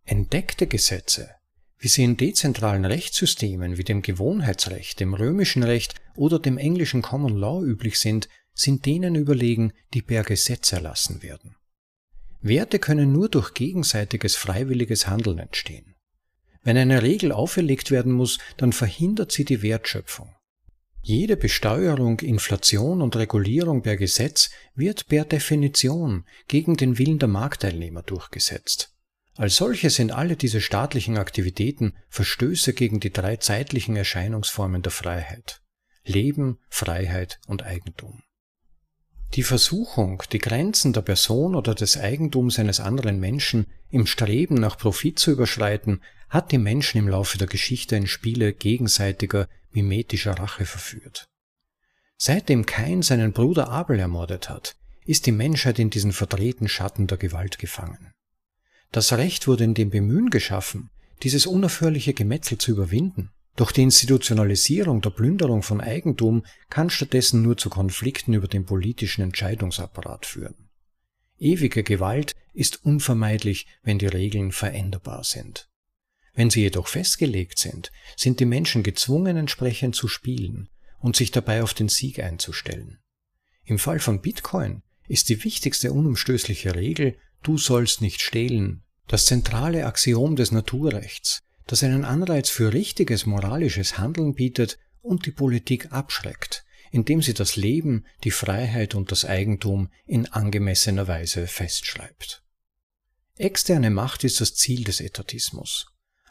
[0.04, 1.30] Entdeckte Gesetze,
[1.78, 7.36] wie sie in dezentralen Rechtssystemen wie dem Gewohnheitsrecht, dem römischen Recht oder dem englischen Common
[7.36, 11.56] Law üblich sind, sind denen überlegen, die per Gesetz erlassen werden.
[12.40, 15.89] Werte können nur durch gegenseitiges freiwilliges Handeln entstehen.
[16.62, 20.34] Wenn eine Regel auferlegt werden muss, dann verhindert sie die Wertschöpfung.
[21.02, 28.02] Jede Besteuerung, Inflation und Regulierung per Gesetz wird per Definition gegen den Willen der Marktteilnehmer
[28.02, 28.94] durchgesetzt.
[29.36, 35.62] Als solche sind alle diese staatlichen Aktivitäten Verstöße gegen die drei zeitlichen Erscheinungsformen der Freiheit
[36.04, 38.22] Leben, Freiheit und Eigentum.
[39.34, 44.76] Die Versuchung, die Grenzen der Person oder des Eigentums eines anderen Menschen im Streben nach
[44.76, 50.64] Profit zu überschreiten, hat die Menschen im Laufe der Geschichte in Spiele gegenseitiger mimetischer Rache
[50.64, 51.28] verführt.
[52.16, 57.18] Seitdem Kain seinen Bruder Abel ermordet hat, ist die Menschheit in diesen verdrehten Schatten der
[57.18, 58.12] Gewalt gefangen.
[58.92, 60.90] Das Recht wurde in dem Bemühen geschaffen,
[61.22, 63.30] dieses unaufhörliche Gemetzel zu überwinden.
[63.56, 69.22] Doch die Institutionalisierung der Plünderung von Eigentum kann stattdessen nur zu Konflikten über den politischen
[69.22, 70.68] Entscheidungsapparat führen.
[71.38, 75.69] Ewige Gewalt ist unvermeidlich, wenn die Regeln veränderbar sind.
[76.34, 80.68] Wenn sie jedoch festgelegt sind, sind die Menschen gezwungen, entsprechend zu spielen
[81.00, 82.98] und sich dabei auf den Sieg einzustellen.
[83.64, 89.86] Im Fall von Bitcoin ist die wichtigste unumstößliche Regel, du sollst nicht stehlen, das zentrale
[89.86, 96.64] Axiom des Naturrechts, das einen Anreiz für richtiges moralisches Handeln bietet und die Politik abschreckt,
[96.90, 102.42] indem sie das Leben, die Freiheit und das Eigentum in angemessener Weise festschreibt.
[103.36, 105.86] Externe Macht ist das Ziel des Etatismus.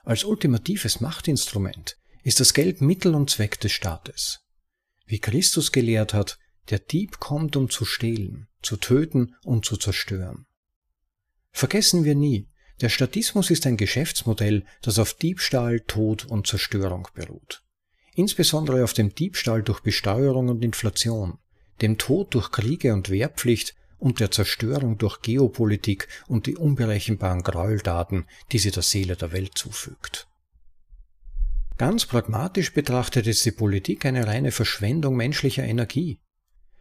[0.09, 4.39] Als ultimatives Machtinstrument ist das Geld Mittel und Zweck des Staates.
[5.05, 6.39] Wie Christus gelehrt hat,
[6.71, 10.47] der Dieb kommt, um zu stehlen, zu töten und zu zerstören.
[11.51, 12.49] Vergessen wir nie,
[12.81, 17.61] der Statismus ist ein Geschäftsmodell, das auf Diebstahl, Tod und Zerstörung beruht.
[18.15, 21.37] Insbesondere auf dem Diebstahl durch Besteuerung und Inflation,
[21.81, 28.25] dem Tod durch Kriege und Wehrpflicht und der Zerstörung durch Geopolitik und die unberechenbaren Gräueldaten,
[28.51, 30.27] die sie der Seele der Welt zufügt.
[31.77, 36.19] Ganz pragmatisch betrachtet ist die Politik eine reine Verschwendung menschlicher Energie.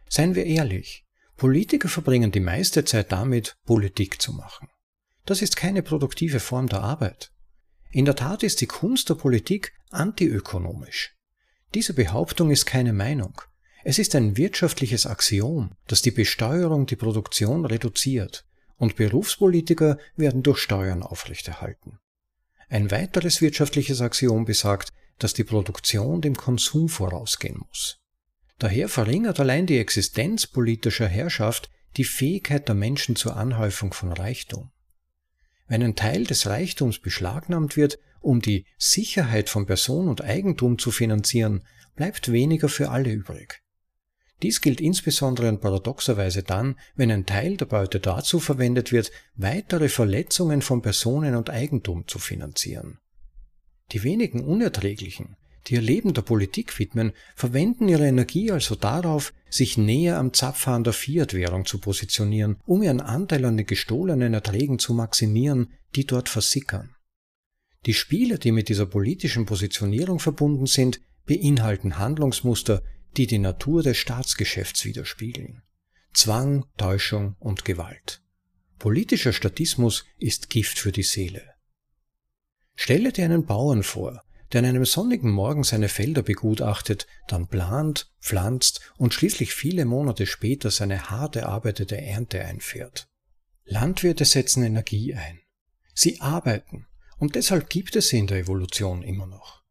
[0.09, 1.05] Seien wir ehrlich,
[1.37, 4.67] Politiker verbringen die meiste Zeit damit, Politik zu machen.
[5.25, 7.31] Das ist keine produktive Form der Arbeit.
[7.91, 11.15] In der Tat ist die Kunst der Politik antiökonomisch.
[11.73, 13.41] Diese Behauptung ist keine Meinung.
[13.89, 18.45] Es ist ein wirtschaftliches Axiom, dass die Besteuerung die Produktion reduziert
[18.77, 21.97] und Berufspolitiker werden durch Steuern aufrechterhalten.
[22.69, 27.97] Ein weiteres wirtschaftliches Axiom besagt, dass die Produktion dem Konsum vorausgehen muss.
[28.59, 34.69] Daher verringert allein die Existenz politischer Herrschaft die Fähigkeit der Menschen zur Anhäufung von Reichtum.
[35.67, 40.91] Wenn ein Teil des Reichtums beschlagnahmt wird, um die Sicherheit von Person und Eigentum zu
[40.91, 41.65] finanzieren,
[41.95, 43.63] bleibt weniger für alle übrig.
[44.41, 49.89] Dies gilt insbesondere und paradoxerweise dann, wenn ein Teil der Beute dazu verwendet wird, weitere
[49.89, 52.99] Verletzungen von Personen und Eigentum zu finanzieren.
[53.91, 55.35] Die wenigen Unerträglichen,
[55.67, 60.83] die ihr Leben der Politik widmen, verwenden ihre Energie also darauf, sich näher am Zapfhahn
[60.83, 66.29] der Fiat-Währung zu positionieren, um ihren Anteil an den gestohlenen Erträgen zu maximieren, die dort
[66.29, 66.95] versickern.
[67.85, 72.83] Die Spiele, die mit dieser politischen Positionierung verbunden sind, beinhalten Handlungsmuster,
[73.17, 75.63] die die Natur des Staatsgeschäfts widerspiegeln.
[76.13, 78.21] Zwang, Täuschung und Gewalt.
[78.77, 81.43] Politischer Statismus ist Gift für die Seele.
[82.75, 88.11] Stelle dir einen Bauern vor, der an einem sonnigen Morgen seine Felder begutachtet, dann plant,
[88.19, 93.07] pflanzt und schließlich viele Monate später seine hart erarbeitete Ernte einfährt.
[93.65, 95.41] Landwirte setzen Energie ein.
[95.93, 96.87] Sie arbeiten
[97.17, 99.61] und deshalb gibt es sie in der Evolution immer noch.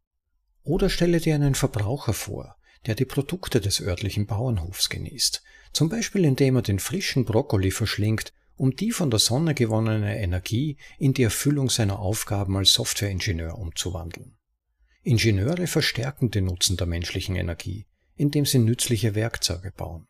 [0.62, 6.24] Oder stelle dir einen Verbraucher vor, der die Produkte des örtlichen Bauernhofs genießt, zum Beispiel
[6.24, 11.22] indem er den frischen Brokkoli verschlingt, um die von der Sonne gewonnene Energie in die
[11.22, 14.36] Erfüllung seiner Aufgaben als Softwareingenieur umzuwandeln.
[15.02, 20.08] Ingenieure verstärken den Nutzen der menschlichen Energie, indem sie nützliche Werkzeuge bauen.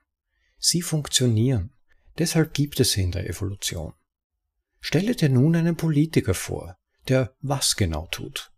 [0.58, 1.72] Sie funktionieren,
[2.16, 3.92] deshalb gibt es sie in der Evolution.
[4.80, 8.50] Stelle dir nun einen Politiker vor, der was genau tut.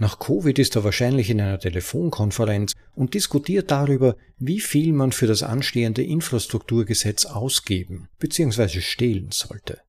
[0.00, 5.26] Nach Covid ist er wahrscheinlich in einer Telefonkonferenz und diskutiert darüber, wie viel man für
[5.26, 8.80] das anstehende Infrastrukturgesetz ausgeben bzw.
[8.80, 9.80] stehlen sollte.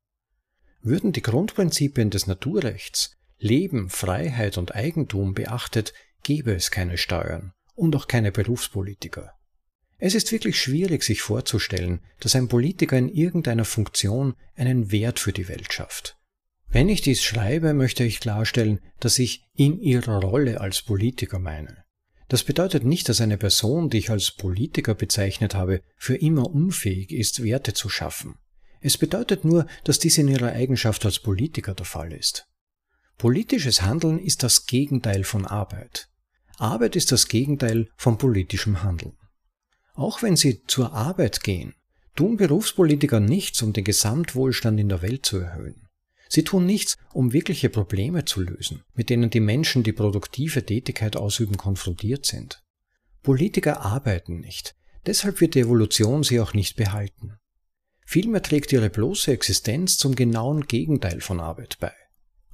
[0.82, 5.93] Würden die Grundprinzipien des Naturrechts Leben, Freiheit und Eigentum beachtet,
[6.24, 9.34] gäbe es keine Steuern und auch keine Berufspolitiker.
[9.97, 15.34] Es ist wirklich schwierig sich vorzustellen, dass ein Politiker in irgendeiner Funktion einen Wert für
[15.34, 16.18] die Welt schafft.
[16.72, 21.84] Wenn ich dies schreibe, möchte ich klarstellen, dass ich in ihrer Rolle als Politiker meine.
[22.28, 27.11] Das bedeutet nicht, dass eine Person, die ich als Politiker bezeichnet habe, für immer unfähig
[27.11, 28.36] ist, Werte zu schaffen.
[28.82, 32.47] Es bedeutet nur, dass dies in ihrer Eigenschaft als Politiker der Fall ist.
[33.17, 36.07] Politisches Handeln ist das Gegenteil von Arbeit.
[36.57, 39.17] Arbeit ist das Gegenteil von politischem Handeln.
[39.95, 41.74] Auch wenn Sie zur Arbeit gehen,
[42.15, 45.89] tun Berufspolitiker nichts, um den Gesamtwohlstand in der Welt zu erhöhen.
[46.30, 51.18] Sie tun nichts, um wirkliche Probleme zu lösen, mit denen die Menschen, die produktive Tätigkeit
[51.18, 52.64] ausüben, konfrontiert sind.
[53.24, 54.76] Politiker arbeiten nicht,
[55.06, 57.38] Deshalb wird die Evolution sie auch nicht behalten.
[58.06, 61.94] Vielmehr trägt ihre bloße Existenz zum genauen Gegenteil von Arbeit bei.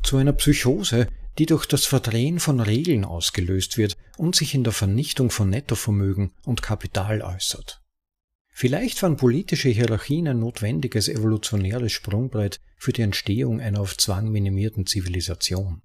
[0.03, 1.07] Zu einer Psychose,
[1.37, 6.31] die durch das Verdrehen von Regeln ausgelöst wird und sich in der Vernichtung von Nettovermögen
[6.45, 7.81] und Kapital äußert.
[8.57, 14.85] Vielleicht waren politische Hierarchien ein notwendiges evolutionäres Sprungbrett für die Entstehung einer auf Zwang minimierten
[14.85, 15.81] Zivilisation.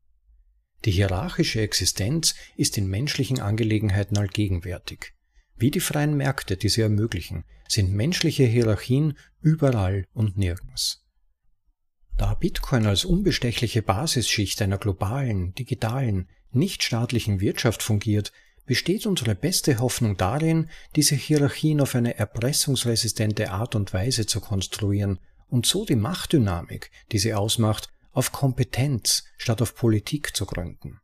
[0.85, 5.15] Die hierarchische Existenz ist in menschlichen Angelegenheiten allgegenwärtig.
[5.57, 11.05] Wie die freien Märkte, die sie ermöglichen, sind menschliche Hierarchien überall und nirgends.
[12.17, 18.31] Da Bitcoin als unbestechliche Basisschicht einer globalen, digitalen, nichtstaatlichen Wirtschaft fungiert,
[18.71, 25.19] besteht unsere beste Hoffnung darin, diese Hierarchien auf eine erpressungsresistente Art und Weise zu konstruieren
[25.49, 31.01] und so die Machtdynamik, die sie ausmacht, auf Kompetenz statt auf Politik zu gründen.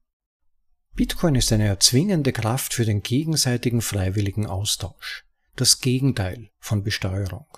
[0.94, 5.24] Bitcoin ist eine erzwingende Kraft für den gegenseitigen freiwilligen Austausch,
[5.56, 7.48] das Gegenteil von Besteuerung.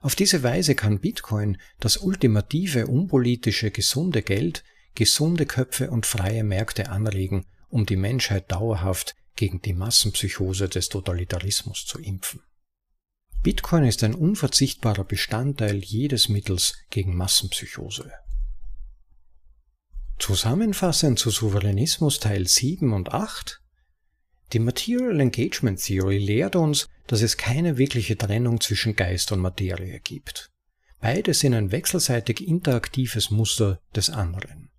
[0.00, 4.64] Auf diese Weise kann Bitcoin, das ultimative unpolitische gesunde Geld,
[4.96, 11.86] gesunde Köpfe und freie Märkte anregen, um die Menschheit dauerhaft gegen die Massenpsychose des Totalitarismus
[11.86, 12.42] zu impfen.
[13.42, 18.12] Bitcoin ist ein unverzichtbarer Bestandteil jedes Mittels gegen Massenpsychose.
[20.18, 23.62] Zusammenfassend zu Souveränismus Teil 7 und 8
[24.52, 29.98] Die Material Engagement Theory lehrt uns, dass es keine wirkliche Trennung zwischen Geist und Materie
[30.00, 30.50] gibt.
[31.00, 34.70] Beide sind ein wechselseitig interaktives Muster des anderen.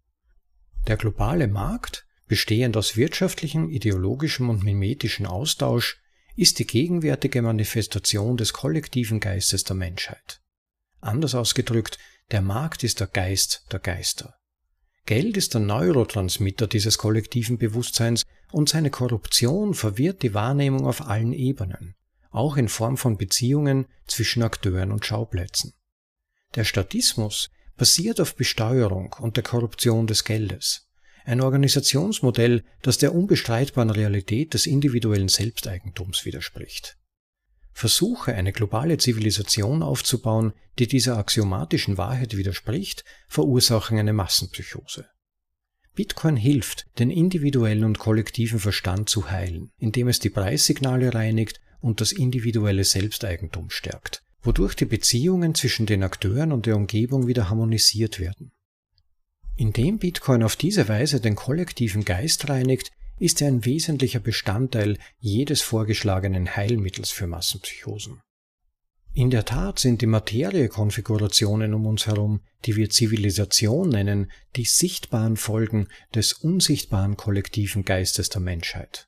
[0.86, 6.00] Der globale Markt, bestehend aus wirtschaftlichem, ideologischem und mimetischem Austausch,
[6.38, 10.40] ist die gegenwärtige Manifestation des kollektiven Geistes der Menschheit.
[11.02, 12.00] Anders ausgedrückt,
[12.32, 14.36] der Markt ist der Geist der Geister.
[15.06, 18.24] Geld ist der Neurotransmitter dieses kollektiven Bewusstseins
[18.54, 21.96] und seine Korruption verwirrt die Wahrnehmung auf allen Ebenen,
[22.30, 25.74] auch in Form von Beziehungen zwischen Akteuren und Schauplätzen.
[26.56, 30.88] Der Statismus basiert auf Besteuerung und der Korruption des Geldes.
[31.26, 36.98] Ein Organisationsmodell, das der unbestreitbaren Realität des individuellen Selbsteigentums widerspricht.
[37.74, 45.06] Versuche, eine globale Zivilisation aufzubauen, die dieser axiomatischen Wahrheit widerspricht, verursachen eine Massenpsychose.
[45.94, 52.00] Bitcoin hilft, den individuellen und kollektiven Verstand zu heilen, indem es die Preissignale reinigt und
[52.00, 58.20] das individuelle Selbsteigentum stärkt, wodurch die Beziehungen zwischen den Akteuren und der Umgebung wieder harmonisiert
[58.20, 58.52] werden.
[59.56, 65.62] Indem Bitcoin auf diese Weise den kollektiven Geist reinigt, ist er ein wesentlicher Bestandteil jedes
[65.62, 68.20] vorgeschlagenen Heilmittels für Massenpsychosen.
[69.14, 75.36] In der Tat sind die Materiekonfigurationen um uns herum, die wir Zivilisation nennen, die sichtbaren
[75.36, 79.08] Folgen des unsichtbaren kollektiven Geistes der Menschheit.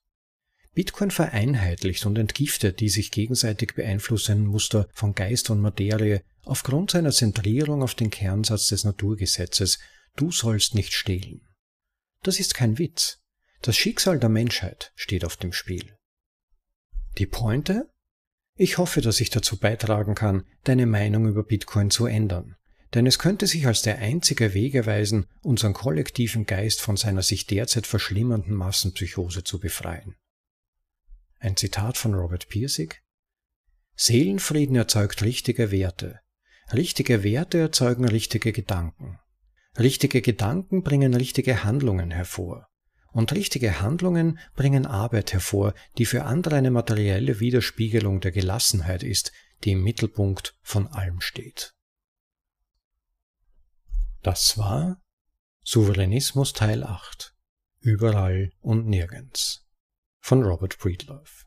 [0.73, 7.11] Bitcoin vereinheitlicht und entgiftet die sich gegenseitig beeinflussenden Muster von Geist und Materie aufgrund seiner
[7.11, 9.79] Zentrierung auf den Kernsatz des Naturgesetzes,
[10.15, 11.41] du sollst nicht stehlen.
[12.21, 13.19] Das ist kein Witz.
[13.61, 15.95] Das Schicksal der Menschheit steht auf dem Spiel.
[17.17, 17.89] Die Pointe?
[18.55, 22.55] Ich hoffe, dass ich dazu beitragen kann, deine Meinung über Bitcoin zu ändern,
[22.93, 27.47] denn es könnte sich als der einzige Weg erweisen, unseren kollektiven Geist von seiner sich
[27.47, 30.15] derzeit verschlimmernden Massenpsychose zu befreien.
[31.39, 33.01] Ein Zitat von Robert Pirsig
[33.95, 36.19] Seelenfrieden erzeugt richtige Werte.
[36.71, 39.19] Richtige Werte erzeugen richtige Gedanken.
[39.77, 42.67] Richtige Gedanken bringen richtige Handlungen hervor.
[43.11, 49.31] Und richtige Handlungen bringen Arbeit hervor, die für andere eine materielle Widerspiegelung der Gelassenheit ist,
[49.63, 51.73] die im Mittelpunkt von allem steht.
[54.21, 55.01] Das war
[55.63, 57.35] Souveränismus Teil 8
[57.79, 59.67] Überall und nirgends
[60.19, 61.45] von Robert Breedlove.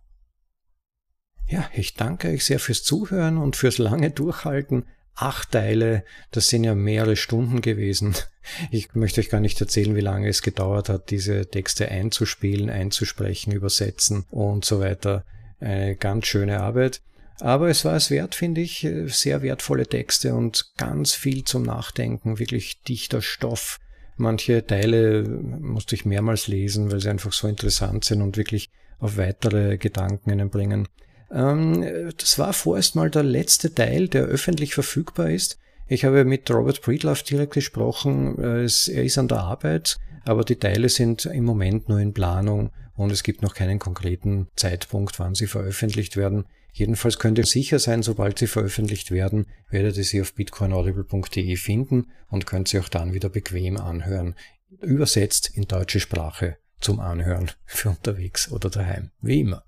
[1.48, 4.86] Ja, ich danke euch sehr fürs Zuhören und fürs lange Durchhalten
[5.16, 8.14] acht Teile, das sind ja mehrere Stunden gewesen.
[8.70, 13.52] Ich möchte euch gar nicht erzählen, wie lange es gedauert hat, diese Texte einzuspielen, einzusprechen,
[13.52, 15.24] übersetzen und so weiter.
[15.58, 17.00] Eine ganz schöne Arbeit.
[17.40, 22.38] Aber es war es wert, finde ich, sehr wertvolle Texte und ganz viel zum Nachdenken,
[22.38, 23.78] wirklich dichter Stoff.
[24.16, 29.18] Manche Teile musste ich mehrmals lesen, weil sie einfach so interessant sind und wirklich auf
[29.18, 30.88] weitere Gedanken einen bringen.
[31.30, 35.58] Ähm, das war vorerst mal der letzte Teil, der öffentlich verfügbar ist.
[35.88, 38.38] Ich habe mit Robert Breedlove direkt gesprochen.
[38.38, 43.12] Er ist an der Arbeit, aber die Teile sind im Moment nur in Planung und
[43.12, 46.46] es gibt noch keinen konkreten Zeitpunkt, wann sie veröffentlicht werden.
[46.72, 52.10] Jedenfalls könnt ihr sicher sein, sobald sie veröffentlicht werden, werdet ihr sie auf bitcoinaudible.de finden
[52.28, 54.34] und könnt sie auch dann wieder bequem anhören.
[54.82, 59.65] Übersetzt in deutsche Sprache zum Anhören für unterwegs oder daheim, wie immer.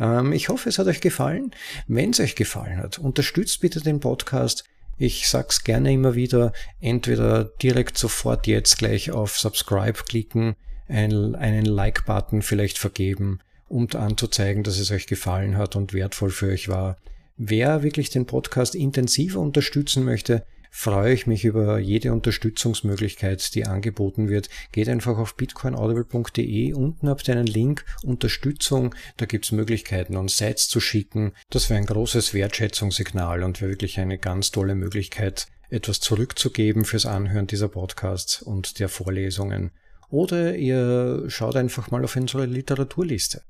[0.00, 1.52] Ähm, ich hoffe, es hat euch gefallen.
[1.86, 4.64] Wenn es euch gefallen hat, unterstützt bitte den Podcast.
[4.98, 10.56] Ich sag's gerne immer wieder, entweder direkt sofort jetzt gleich auf Subscribe klicken,
[10.88, 16.68] einen Like-Button vielleicht vergeben, um anzuzeigen, dass es euch gefallen hat und wertvoll für euch
[16.68, 16.96] war.
[17.36, 20.46] Wer wirklich den Podcast intensiver unterstützen möchte,
[20.78, 24.50] freue ich mich über jede Unterstützungsmöglichkeit, die angeboten wird.
[24.72, 26.74] Geht einfach auf bitcoinaudible.de.
[26.74, 28.94] Unten habt ihr einen Link Unterstützung.
[29.16, 31.32] Da gibt es Möglichkeiten, uns Sites zu schicken.
[31.48, 37.06] Das wäre ein großes Wertschätzungssignal und wäre wirklich eine ganz tolle Möglichkeit, etwas zurückzugeben fürs
[37.06, 39.70] Anhören dieser Podcasts und der Vorlesungen.
[40.10, 43.42] Oder ihr schaut einfach mal auf unsere Literaturliste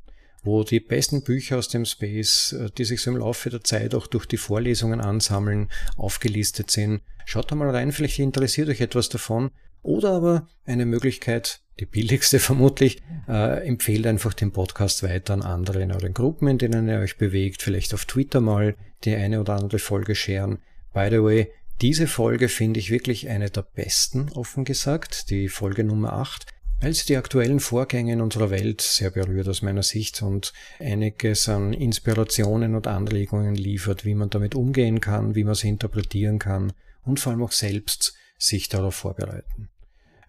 [0.47, 3.95] wo die besten Bücher aus dem Space, äh, die sich so im Laufe der Zeit
[3.95, 7.03] auch durch die Vorlesungen ansammeln, aufgelistet sind.
[7.25, 9.51] Schaut da mal rein, vielleicht interessiert euch etwas davon.
[9.83, 15.83] Oder aber eine Möglichkeit, die billigste vermutlich, äh, empfehlt einfach den Podcast weiter an andere
[15.83, 19.55] in euren Gruppen, in denen ihr euch bewegt, vielleicht auf Twitter mal die eine oder
[19.55, 20.59] andere Folge scheren.
[20.95, 25.85] By the way, diese Folge finde ich wirklich eine der besten, offen gesagt, die Folge
[25.85, 26.47] Nummer 8
[26.81, 31.49] weil sie die aktuellen Vorgänge in unserer Welt sehr berührt aus meiner Sicht und einiges
[31.49, 36.73] an Inspirationen und Anregungen liefert, wie man damit umgehen kann, wie man sie interpretieren kann
[37.05, 39.69] und vor allem auch selbst sich darauf vorbereiten.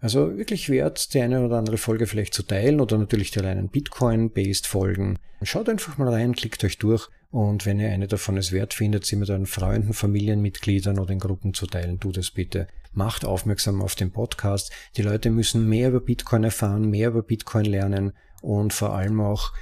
[0.00, 3.68] Also wirklich wert, die eine oder andere Folge vielleicht zu teilen oder natürlich die reinen
[3.68, 5.18] Bitcoin-based Folgen.
[5.42, 9.04] Schaut einfach mal rein, klickt euch durch und wenn ihr eine davon es wert findet,
[9.04, 12.68] sie mit euren Freunden, Familienmitgliedern oder in Gruppen zu teilen, tut es bitte.
[12.98, 14.72] Macht aufmerksam auf den Podcast.
[14.96, 19.52] Die Leute müssen mehr über Bitcoin erfahren, mehr über Bitcoin lernen und vor allem auch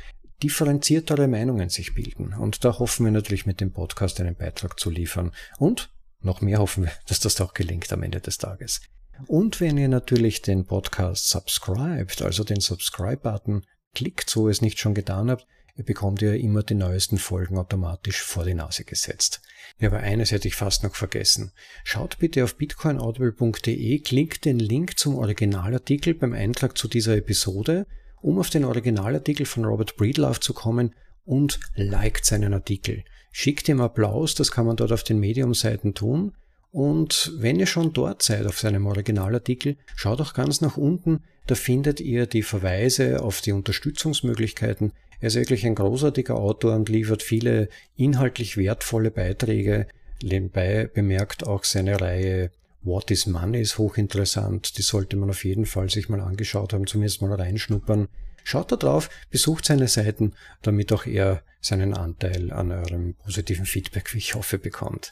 [0.42, 2.32] differenziertere Meinungen sich bilden.
[2.32, 5.32] Und da hoffen wir natürlich mit dem Podcast einen Beitrag zu liefern.
[5.58, 8.80] Und noch mehr hoffen wir, dass das auch gelingt am Ende des Tages.
[9.26, 14.78] Und wenn ihr natürlich den Podcast subscribt, also den Subscribe-Button klickt, so ihr es nicht
[14.78, 19.42] schon getan habt, ihr bekommt ja immer die neuesten Folgen automatisch vor die Nase gesetzt.
[19.78, 21.52] Ja, aber eines hätte ich fast noch vergessen.
[21.84, 27.86] Schaut bitte auf bitcoinaudible.de, klickt den Link zum Originalartikel beim Eintrag zu dieser Episode,
[28.22, 30.94] um auf den Originalartikel von Robert Breedlove zu kommen
[31.24, 33.04] und liked seinen Artikel.
[33.32, 36.32] Schickt ihm Applaus, das kann man dort auf den Medium-Seiten tun.
[36.72, 41.54] Und wenn ihr schon dort seid auf seinem Originalartikel, schaut auch ganz nach unten, da
[41.54, 44.92] findet ihr die Verweise auf die Unterstützungsmöglichkeiten.
[45.20, 49.86] Er ist wirklich ein großartiger Autor und liefert viele inhaltlich wertvolle Beiträge.
[50.22, 52.50] Nebenbei bemerkt auch seine Reihe
[52.82, 54.78] What is Money ist hochinteressant.
[54.78, 58.06] Die sollte man auf jeden Fall sich mal angeschaut haben, zumindest mal reinschnuppern.
[58.44, 64.14] Schaut da drauf, besucht seine Seiten, damit auch er seinen Anteil an eurem positiven Feedback,
[64.14, 65.10] wie ich hoffe, bekommt.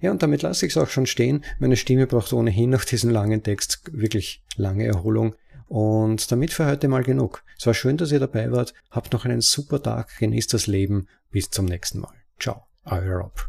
[0.00, 1.44] Ja, und damit lasse ich es auch schon stehen.
[1.60, 5.36] Meine Stimme braucht ohnehin nach diesem langen Text wirklich lange Erholung.
[5.72, 7.42] Und damit für heute mal genug.
[7.58, 8.74] Es war schön, dass ihr dabei wart.
[8.90, 11.08] Habt noch einen super Tag, genießt das Leben.
[11.30, 12.12] Bis zum nächsten Mal.
[12.38, 13.48] Ciao, euer Rob.